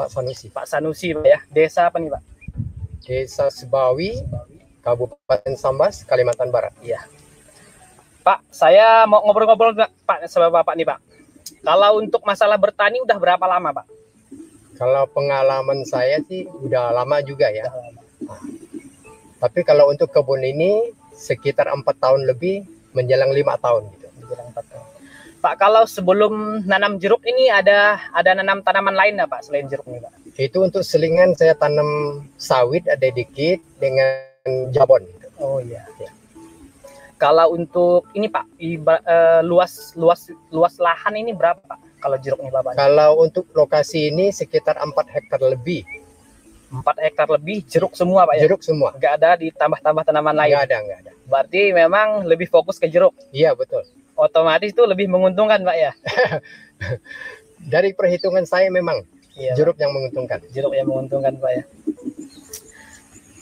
Pak 0.00 0.08
Sanusi. 0.08 0.48
Pak 0.48 0.64
Sanusi, 0.64 1.12
Pak 1.12 1.28
ya. 1.28 1.44
Desa 1.52 1.92
apa 1.92 2.00
nih, 2.00 2.16
Pak? 2.16 2.22
Desa 3.04 3.52
Sebawi, 3.52 4.24
Kabupaten 4.80 5.52
Sambas, 5.60 6.00
Kalimantan 6.08 6.48
Barat. 6.48 6.72
Iya. 6.80 7.04
Pak, 8.24 8.40
saya 8.48 9.04
mau 9.04 9.20
ngobrol-ngobrol 9.20 9.76
Pak 10.08 10.32
sama 10.32 10.48
Bapak 10.48 10.72
nih, 10.80 10.88
Pak 10.88 11.12
kalau 11.64 11.98
untuk 11.98 12.20
masalah 12.22 12.60
bertani 12.60 13.00
udah 13.00 13.16
berapa 13.16 13.44
lama, 13.48 13.82
Pak? 13.82 13.86
Kalau 14.76 15.08
pengalaman 15.08 15.82
saya 15.88 16.20
sih 16.28 16.44
udah 16.44 16.92
lama 16.92 17.24
juga 17.24 17.48
ya. 17.48 17.66
Nah, 18.26 18.42
tapi 19.40 19.64
kalau 19.64 19.88
untuk 19.88 20.10
kebun 20.12 20.44
ini 20.44 20.92
sekitar 21.14 21.70
empat 21.72 21.96
tahun 22.02 22.26
lebih 22.28 22.66
menjelang 22.92 23.30
lima 23.32 23.54
tahun 23.56 23.86
gitu. 23.96 24.06
Menjelang 24.20 24.48
empat 24.50 24.64
tahun. 24.68 24.86
Pak, 25.44 25.54
kalau 25.60 25.84
sebelum 25.84 26.64
nanam 26.64 26.96
jeruk 26.96 27.20
ini 27.28 27.52
ada 27.52 28.00
ada 28.16 28.32
nanam 28.32 28.64
tanaman 28.64 28.96
lain 28.96 29.20
nggak 29.20 29.28
Pak 29.28 29.40
selain 29.44 29.68
jeruk 29.68 29.84
ini 29.92 30.00
Pak? 30.00 30.12
Itu 30.40 30.64
untuk 30.64 30.82
selingan 30.82 31.36
saya 31.36 31.52
tanam 31.54 32.24
sawit 32.40 32.88
ada 32.88 33.04
dikit 33.12 33.60
dengan 33.76 34.24
jabon. 34.72 35.04
Oh 35.38 35.60
iya. 35.60 35.84
Ya. 36.00 36.10
Kalau 37.14 37.54
untuk 37.54 38.10
ini 38.12 38.26
Pak, 38.26 38.58
iba, 38.58 38.98
uh, 39.02 39.40
luas 39.46 39.94
luas 39.94 40.28
luas 40.50 40.74
lahan 40.82 41.14
ini 41.14 41.30
berapa 41.30 41.62
Pak? 41.62 42.02
Kalau 42.02 42.16
jeruk 42.20 42.42
ini 42.42 42.50
Bapak? 42.52 42.76
Kalau 42.76 43.22
untuk 43.22 43.48
lokasi 43.54 44.12
ini 44.12 44.34
sekitar 44.34 44.76
4 44.76 44.90
hektar 45.08 45.40
lebih. 45.40 45.86
4 46.74 46.82
hektar 47.06 47.30
lebih 47.30 47.64
jeruk 47.70 47.94
semua 47.94 48.26
Pak 48.26 48.34
ya? 48.38 48.42
Jeruk 48.50 48.62
semua. 48.66 48.92
Nggak 48.98 49.12
ada 49.22 49.30
ditambah-tambah 49.38 50.02
tanaman 50.04 50.34
lain? 50.34 50.52
Nggak 50.52 50.66
ada, 50.68 50.76
nggak 50.82 50.98
ada. 51.06 51.12
Berarti 51.24 51.60
memang 51.72 52.26
lebih 52.26 52.50
fokus 52.50 52.76
ke 52.76 52.90
jeruk? 52.90 53.14
Iya, 53.30 53.54
betul 53.54 53.86
otomatis 54.16 54.70
itu 54.70 54.82
lebih 54.86 55.10
menguntungkan 55.10 55.60
Pak 55.62 55.76
ya. 55.76 55.92
Dari 57.72 57.94
perhitungan 57.94 58.46
saya 58.46 58.70
memang 58.70 59.02
iya, 59.34 59.54
jeruk 59.58 59.78
Pak. 59.78 59.82
yang 59.82 59.92
menguntungkan. 59.94 60.38
Jeruk 60.50 60.72
yang 60.74 60.86
menguntungkan 60.88 61.34
Pak 61.38 61.50
ya. 61.50 61.62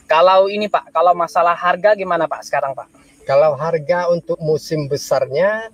Kalau 0.09 0.49
ini 0.53 0.69
Pak, 0.69 0.93
kalau 0.93 1.17
masalah 1.17 1.57
harga 1.57 1.97
gimana 1.97 2.29
Pak 2.29 2.45
sekarang 2.45 2.77
Pak? 2.77 2.89
Kalau 3.23 3.55
harga 3.55 4.11
untuk 4.11 4.39
musim 4.43 4.91
besarnya 4.91 5.71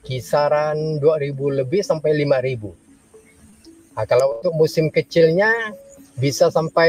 kisaran 0.00 0.96
2000 1.02 1.60
lebih 1.60 1.84
sampai 1.84 2.14
5000. 2.24 2.72
Nah, 3.96 4.04
kalau 4.08 4.40
untuk 4.40 4.54
musim 4.56 4.88
kecilnya 4.88 5.52
bisa 6.16 6.48
sampai 6.48 6.88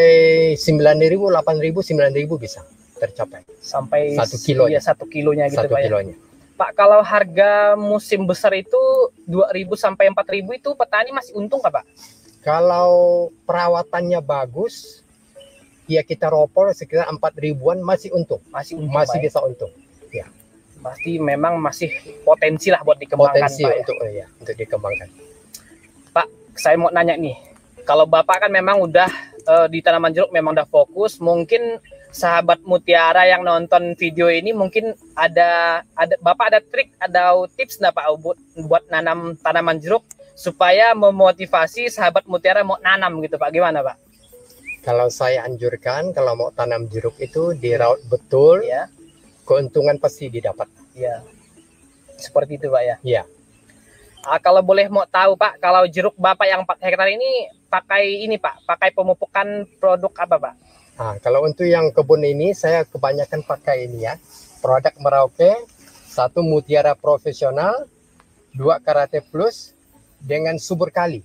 9000, 0.56 1.28
8000, 1.34 1.84
9000 1.84 2.40
bisa 2.40 2.62
tercapai. 2.96 3.44
Sampai 3.60 4.16
satu 4.16 4.38
kilo. 4.40 4.72
Iya, 4.72 4.80
satu 4.80 5.04
kilonya 5.10 5.52
gitu 5.52 5.68
satu 5.68 5.76
Pak 5.76 5.82
ya? 5.82 5.86
kilonya. 5.92 6.16
Ya? 6.16 6.26
Pak, 6.58 6.72
kalau 6.74 7.06
harga 7.06 7.78
musim 7.78 8.26
besar 8.26 8.56
itu 8.58 8.80
2000 9.30 9.78
sampai 9.78 10.10
4000 10.10 10.58
itu 10.58 10.70
petani 10.74 11.12
masih 11.14 11.38
untung 11.38 11.62
Kak, 11.62 11.84
Pak? 11.84 11.86
Kalau 12.42 13.28
perawatannya 13.44 14.24
bagus, 14.24 15.04
ya 15.86 16.02
kita 16.02 16.32
ropor 16.32 16.72
sekitar 16.74 17.12
4 17.12 17.20
ribuan 17.38 17.78
masih 17.84 18.16
untung. 18.16 18.42
Masih 18.50 18.80
untung, 18.80 18.96
masih 18.96 19.20
Pak, 19.20 19.26
bisa 19.28 19.40
untung. 19.44 19.70
Ya. 20.78 20.94
Pasti 20.94 21.12
memang 21.18 21.58
masih 21.58 21.90
potensi 22.22 22.70
lah 22.70 22.86
buat 22.86 23.02
dikembangkan, 23.02 23.34
potensi 23.34 23.62
Pak. 23.66 23.74
Ya? 23.74 23.78
Untuk, 23.82 23.98
ya, 24.14 24.26
untuk 24.38 24.56
dikembangkan. 24.56 25.08
Pak, 26.14 26.28
saya 26.54 26.76
mau 26.78 26.94
nanya 26.94 27.18
nih. 27.18 27.36
Kalau 27.88 28.06
Bapak 28.06 28.46
kan 28.46 28.52
memang 28.54 28.84
udah 28.84 29.10
uh, 29.48 29.68
di 29.72 29.82
tanaman 29.82 30.14
jeruk 30.14 30.30
memang 30.30 30.54
udah 30.54 30.68
fokus, 30.68 31.18
mungkin 31.24 31.80
sahabat 32.12 32.64
mutiara 32.64 33.28
yang 33.28 33.44
nonton 33.44 33.94
video 33.96 34.32
ini 34.32 34.52
mungkin 34.56 34.96
ada 35.14 35.82
ada 35.94 36.16
Bapak 36.20 36.46
ada 36.50 36.60
trik 36.64 36.90
ada 36.98 37.36
tips 37.54 37.80
nggak 37.80 37.94
Pak 37.94 38.06
buat 38.20 38.38
buat 38.66 38.84
nanam 38.90 39.36
tanaman 39.40 39.78
jeruk 39.78 40.04
supaya 40.34 40.94
memotivasi 40.94 41.90
sahabat 41.94 42.26
mutiara 42.30 42.66
mau 42.66 42.80
nanam 42.82 43.22
gitu 43.22 43.38
Pak 43.38 43.50
gimana 43.54 43.86
Pak? 43.86 43.98
Kalau 44.82 45.12
saya 45.12 45.44
anjurkan 45.44 46.16
kalau 46.16 46.34
mau 46.36 46.50
tanam 46.56 46.88
jeruk 46.88 47.20
itu 47.20 47.52
dirawat 47.56 48.02
betul 48.08 48.64
ya 48.64 48.88
keuntungan 49.48 49.96
pasti 49.96 50.28
didapat. 50.28 50.68
Ya. 50.92 51.24
Seperti 52.20 52.60
itu 52.60 52.68
Pak 52.68 52.84
ya. 52.84 52.96
Iya. 53.00 53.24
Ah, 54.28 54.44
kalau 54.44 54.60
boleh 54.60 54.92
mau 54.92 55.08
tahu 55.08 55.40
Pak, 55.40 55.64
kalau 55.64 55.88
jeruk 55.88 56.12
Bapak 56.20 56.52
yang 56.52 56.68
4 56.68 56.84
hektar 56.84 57.08
ini 57.08 57.48
pakai 57.72 58.28
ini 58.28 58.36
Pak, 58.36 58.68
pakai 58.68 58.92
pemupukan 58.92 59.64
produk 59.80 60.12
apa 60.20 60.36
Pak? 60.36 60.54
Nah, 60.98 61.16
kalau 61.24 61.48
untuk 61.48 61.64
yang 61.64 61.94
kebun 61.96 62.26
ini 62.28 62.52
saya 62.52 62.84
kebanyakan 62.84 63.48
pakai 63.48 63.88
ini 63.88 64.04
ya. 64.04 64.20
Produk 64.60 64.92
Merauke, 65.00 65.54
satu 66.10 66.42
Mutiara 66.42 66.98
Profesional, 66.98 67.86
dua 68.52 68.82
Karate 68.82 69.22
Plus 69.22 69.78
dengan 70.18 70.58
subur 70.58 70.90
kali. 70.90 71.22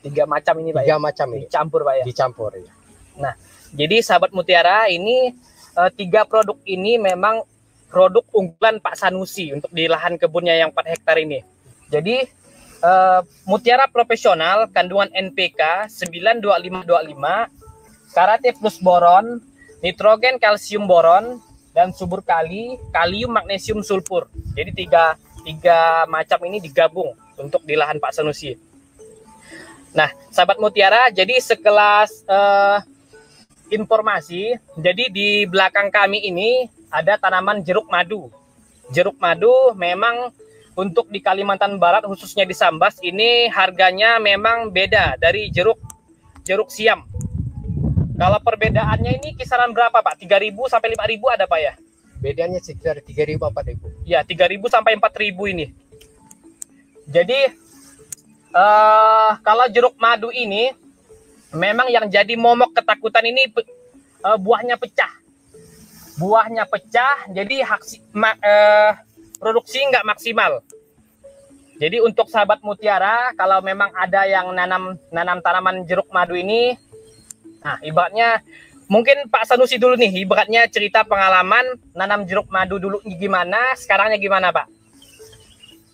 Tiga 0.00 0.24
macam 0.24 0.54
ini 0.62 0.70
Pak 0.70 0.82
Tiga 0.86 0.96
ya? 0.96 1.02
macam 1.02 1.26
ini. 1.34 1.44
Dicampur 1.50 1.80
Pak 1.82 1.94
ya? 1.98 2.04
Dicampur 2.06 2.50
ya. 2.54 2.72
Nah, 3.18 3.34
jadi 3.74 3.96
sahabat 4.00 4.30
Mutiara 4.30 4.86
ini 4.86 5.34
uh, 5.74 5.90
tiga 5.90 6.22
produk 6.22 6.56
ini 6.62 6.96
memang 6.96 7.42
produk 7.86 8.26
unggulan 8.34 8.82
Pak 8.82 8.98
Sanusi 8.98 9.54
untuk 9.54 9.70
di 9.70 9.86
lahan 9.86 10.18
kebunnya 10.18 10.58
yang 10.58 10.74
4 10.74 10.92
hektar 10.92 11.16
ini. 11.22 11.40
Jadi 11.86 12.26
uh, 12.82 13.22
Mutiara 13.46 13.86
Profesional 13.86 14.66
kandungan 14.70 15.10
NPK 15.14 15.86
92525 15.90 17.56
karate 18.16 18.56
plus 18.56 18.80
boron, 18.80 19.44
nitrogen 19.84 20.40
kalsium 20.40 20.88
boron, 20.88 21.36
dan 21.76 21.92
subur 21.92 22.24
kali, 22.24 22.80
kalium 22.88 23.36
magnesium 23.36 23.84
sulfur. 23.84 24.32
Jadi 24.56 24.72
tiga, 24.72 25.20
tiga 25.44 26.08
macam 26.08 26.40
ini 26.48 26.64
digabung 26.64 27.12
untuk 27.36 27.60
di 27.68 27.76
lahan 27.76 28.00
Pak 28.00 28.16
Sanusi. 28.16 28.56
Nah, 29.92 30.08
sahabat 30.32 30.56
mutiara, 30.56 31.12
jadi 31.12 31.36
sekelas 31.36 32.24
uh, 32.28 32.80
informasi, 33.68 34.56
jadi 34.80 35.04
di 35.12 35.44
belakang 35.44 35.92
kami 35.92 36.24
ini 36.24 36.64
ada 36.90 37.18
tanaman 37.18 37.62
jeruk 37.62 37.88
madu. 37.90 38.30
Jeruk 38.94 39.18
madu 39.18 39.74
memang 39.74 40.30
untuk 40.76 41.08
di 41.08 41.24
Kalimantan 41.24 41.80
Barat 41.80 42.04
khususnya 42.04 42.44
di 42.44 42.52
Sambas 42.52 43.00
ini 43.00 43.48
harganya 43.48 44.20
memang 44.20 44.68
beda 44.68 45.16
dari 45.16 45.48
jeruk 45.48 45.80
jeruk 46.44 46.70
siam. 46.70 47.08
Kalau 48.16 48.40
perbedaannya 48.40 49.20
ini 49.20 49.36
kisaran 49.36 49.76
berapa 49.76 50.00
Pak? 50.00 50.16
3.000 50.24 50.72
sampai 50.72 50.88
5.000 50.96 51.36
ada 51.36 51.44
Pak 51.44 51.60
ya? 51.60 51.72
Bedanya 52.16 52.64
sekitar 52.64 53.04
3.000 53.04 53.36
4.000. 53.36 54.08
Ya, 54.08 54.24
3.000 54.24 54.56
sampai 54.72 54.96
4.000 54.96 55.52
ini. 55.52 55.66
Jadi 57.06 57.40
uh, 58.56 59.36
kalau 59.44 59.68
jeruk 59.68 60.00
madu 60.00 60.32
ini 60.32 60.72
memang 61.52 61.92
yang 61.92 62.08
jadi 62.08 62.34
momok 62.40 62.72
ketakutan 62.80 63.24
ini 63.28 63.52
uh, 64.24 64.40
buahnya 64.40 64.80
pecah. 64.80 65.12
Buahnya 66.16 66.64
pecah, 66.64 67.28
jadi 67.28 67.60
haksi, 67.60 68.00
ma, 68.16 68.32
uh, 68.32 68.96
produksi 69.36 69.84
nggak 69.84 70.06
maksimal. 70.08 70.64
Jadi 71.76 72.00
untuk 72.00 72.32
sahabat 72.32 72.64
mutiara, 72.64 73.36
kalau 73.36 73.60
memang 73.60 73.92
ada 73.92 74.24
yang 74.24 74.48
nanam 74.56 74.96
nanam 75.12 75.44
tanaman 75.44 75.84
jeruk 75.84 76.08
madu 76.08 76.32
ini, 76.32 76.72
Nah, 77.66 77.82
ibaratnya 77.82 78.46
mungkin 78.86 79.26
Pak 79.26 79.50
Sanusi 79.50 79.74
dulu 79.74 79.98
nih, 79.98 80.22
ibaratnya 80.22 80.70
cerita 80.70 81.02
pengalaman 81.02 81.74
nanam 81.98 82.22
jeruk 82.22 82.46
madu 82.46 82.78
dulu 82.78 83.02
gimana, 83.02 83.74
sekarangnya 83.74 84.22
gimana 84.22 84.54
Pak? 84.54 84.70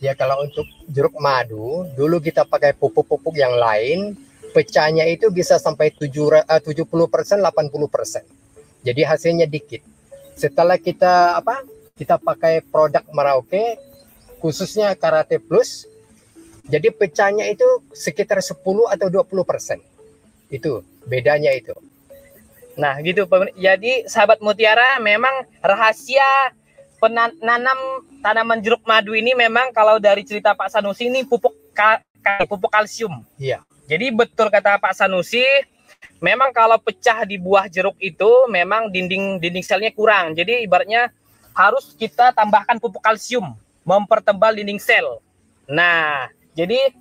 Ya 0.02 0.12
kalau 0.12 0.44
untuk 0.44 0.68
jeruk 0.92 1.16
madu, 1.16 1.88
dulu 1.96 2.20
kita 2.20 2.44
pakai 2.44 2.76
pupuk-pupuk 2.76 3.32
yang 3.40 3.56
lain, 3.56 4.12
pecahnya 4.52 5.08
itu 5.08 5.32
bisa 5.32 5.56
sampai 5.56 5.88
70 5.96 6.44
80%. 6.44 7.40
Eh, 7.40 8.24
Jadi 8.84 9.00
hasilnya 9.06 9.48
dikit. 9.48 9.80
Setelah 10.34 10.80
kita 10.80 11.38
apa? 11.38 11.62
Kita 11.92 12.16
pakai 12.18 12.64
produk 12.64 13.04
Merauke, 13.12 13.78
khususnya 14.40 14.96
Karate 14.96 15.38
Plus, 15.38 15.86
jadi 16.66 16.94
pecahnya 16.94 17.50
itu 17.50 17.66
sekitar 17.90 18.38
10 18.38 18.62
atau 18.90 19.06
20 19.10 19.42
persen. 19.42 19.78
Itu 20.46 20.86
bedanya 21.06 21.50
itu. 21.54 21.74
Nah, 22.78 22.96
gitu. 23.04 23.28
Jadi 23.58 24.08
sahabat 24.08 24.40
mutiara 24.40 24.96
memang 25.02 25.44
rahasia 25.60 26.54
penanam 27.02 28.06
tanaman 28.22 28.62
jeruk 28.62 28.86
madu 28.86 29.12
ini 29.18 29.34
memang 29.34 29.74
kalau 29.74 29.98
dari 29.98 30.22
cerita 30.22 30.54
Pak 30.54 30.70
Sanusi 30.70 31.10
ini 31.10 31.26
pupuk 31.26 31.52
ka, 31.74 31.98
pupuk 32.46 32.70
kalsium. 32.70 33.26
Iya. 33.36 33.66
Jadi 33.90 34.14
betul 34.14 34.48
kata 34.48 34.78
Pak 34.78 34.94
Sanusi, 34.94 35.42
memang 36.22 36.54
kalau 36.54 36.78
pecah 36.78 37.26
di 37.26 37.36
buah 37.36 37.66
jeruk 37.66 37.98
itu 37.98 38.30
memang 38.46 38.88
dinding 38.88 39.42
dinding 39.42 39.64
selnya 39.66 39.90
kurang. 39.90 40.38
Jadi 40.38 40.62
ibaratnya 40.62 41.10
harus 41.52 41.92
kita 41.98 42.32
tambahkan 42.32 42.80
pupuk 42.80 43.02
kalsium 43.02 43.52
mempertebal 43.82 44.54
dinding 44.54 44.78
sel. 44.78 45.18
Nah, 45.66 46.30
jadi 46.54 46.94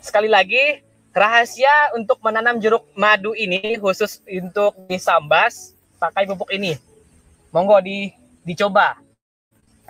sekali 0.00 0.30
lagi 0.30 0.82
Rahasia 1.10 1.90
untuk 1.98 2.22
menanam 2.22 2.62
jeruk 2.62 2.86
madu 2.94 3.34
ini 3.34 3.74
khusus 3.82 4.22
untuk 4.30 4.78
di 4.86 4.94
Sambas 4.94 5.74
pakai 5.98 6.22
pupuk 6.22 6.54
ini. 6.54 6.78
Monggo 7.50 7.82
di 7.82 8.14
dicoba. 8.46 8.94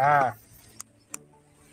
Nah, 0.01 0.33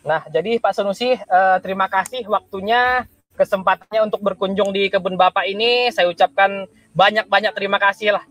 nah 0.04 0.20
jadi 0.28 0.60
Pak 0.60 0.76
Sanusi 0.76 1.16
eh, 1.16 1.56
terima 1.64 1.88
kasih 1.88 2.28
waktunya 2.28 3.08
kesempatannya 3.38 4.10
untuk 4.10 4.20
berkunjung 4.26 4.74
di 4.74 4.90
kebun 4.90 5.14
Bapak 5.14 5.46
ini. 5.46 5.94
Saya 5.94 6.10
ucapkan 6.10 6.66
banyak-banyak 6.92 7.54
terima 7.54 7.78
kasih 7.78 8.18
lah. 8.18 8.24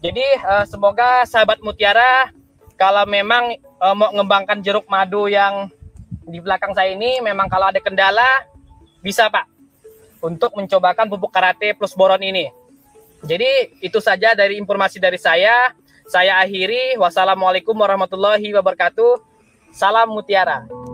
Jadi 0.00 0.24
eh, 0.24 0.64
semoga 0.64 1.28
sahabat 1.28 1.60
Mutiara 1.60 2.32
kalau 2.80 3.04
memang 3.04 3.52
eh, 3.60 3.94
mau 3.94 4.08
mengembangkan 4.08 4.64
jeruk 4.64 4.88
madu 4.88 5.28
yang 5.28 5.68
di 6.24 6.40
belakang 6.40 6.72
saya 6.72 6.96
ini 6.96 7.20
memang 7.20 7.50
kalau 7.52 7.68
ada 7.68 7.82
kendala 7.82 8.48
bisa 9.04 9.28
Pak 9.28 9.50
untuk 10.24 10.56
mencobakan 10.56 11.08
pupuk 11.08 11.32
karate 11.32 11.76
plus 11.76 11.92
boron 11.92 12.20
ini. 12.20 12.48
Jadi 13.20 13.76
itu 13.84 14.00
saja 14.00 14.32
dari 14.32 14.56
informasi 14.56 14.96
dari 14.96 15.20
saya. 15.20 15.76
Saya 16.08 16.40
akhiri. 16.40 16.96
Wassalamualaikum 16.96 17.76
warahmatullahi 17.76 18.48
wabarakatuh. 18.56 19.20
Salam 19.70 20.08
mutiara. 20.10 20.89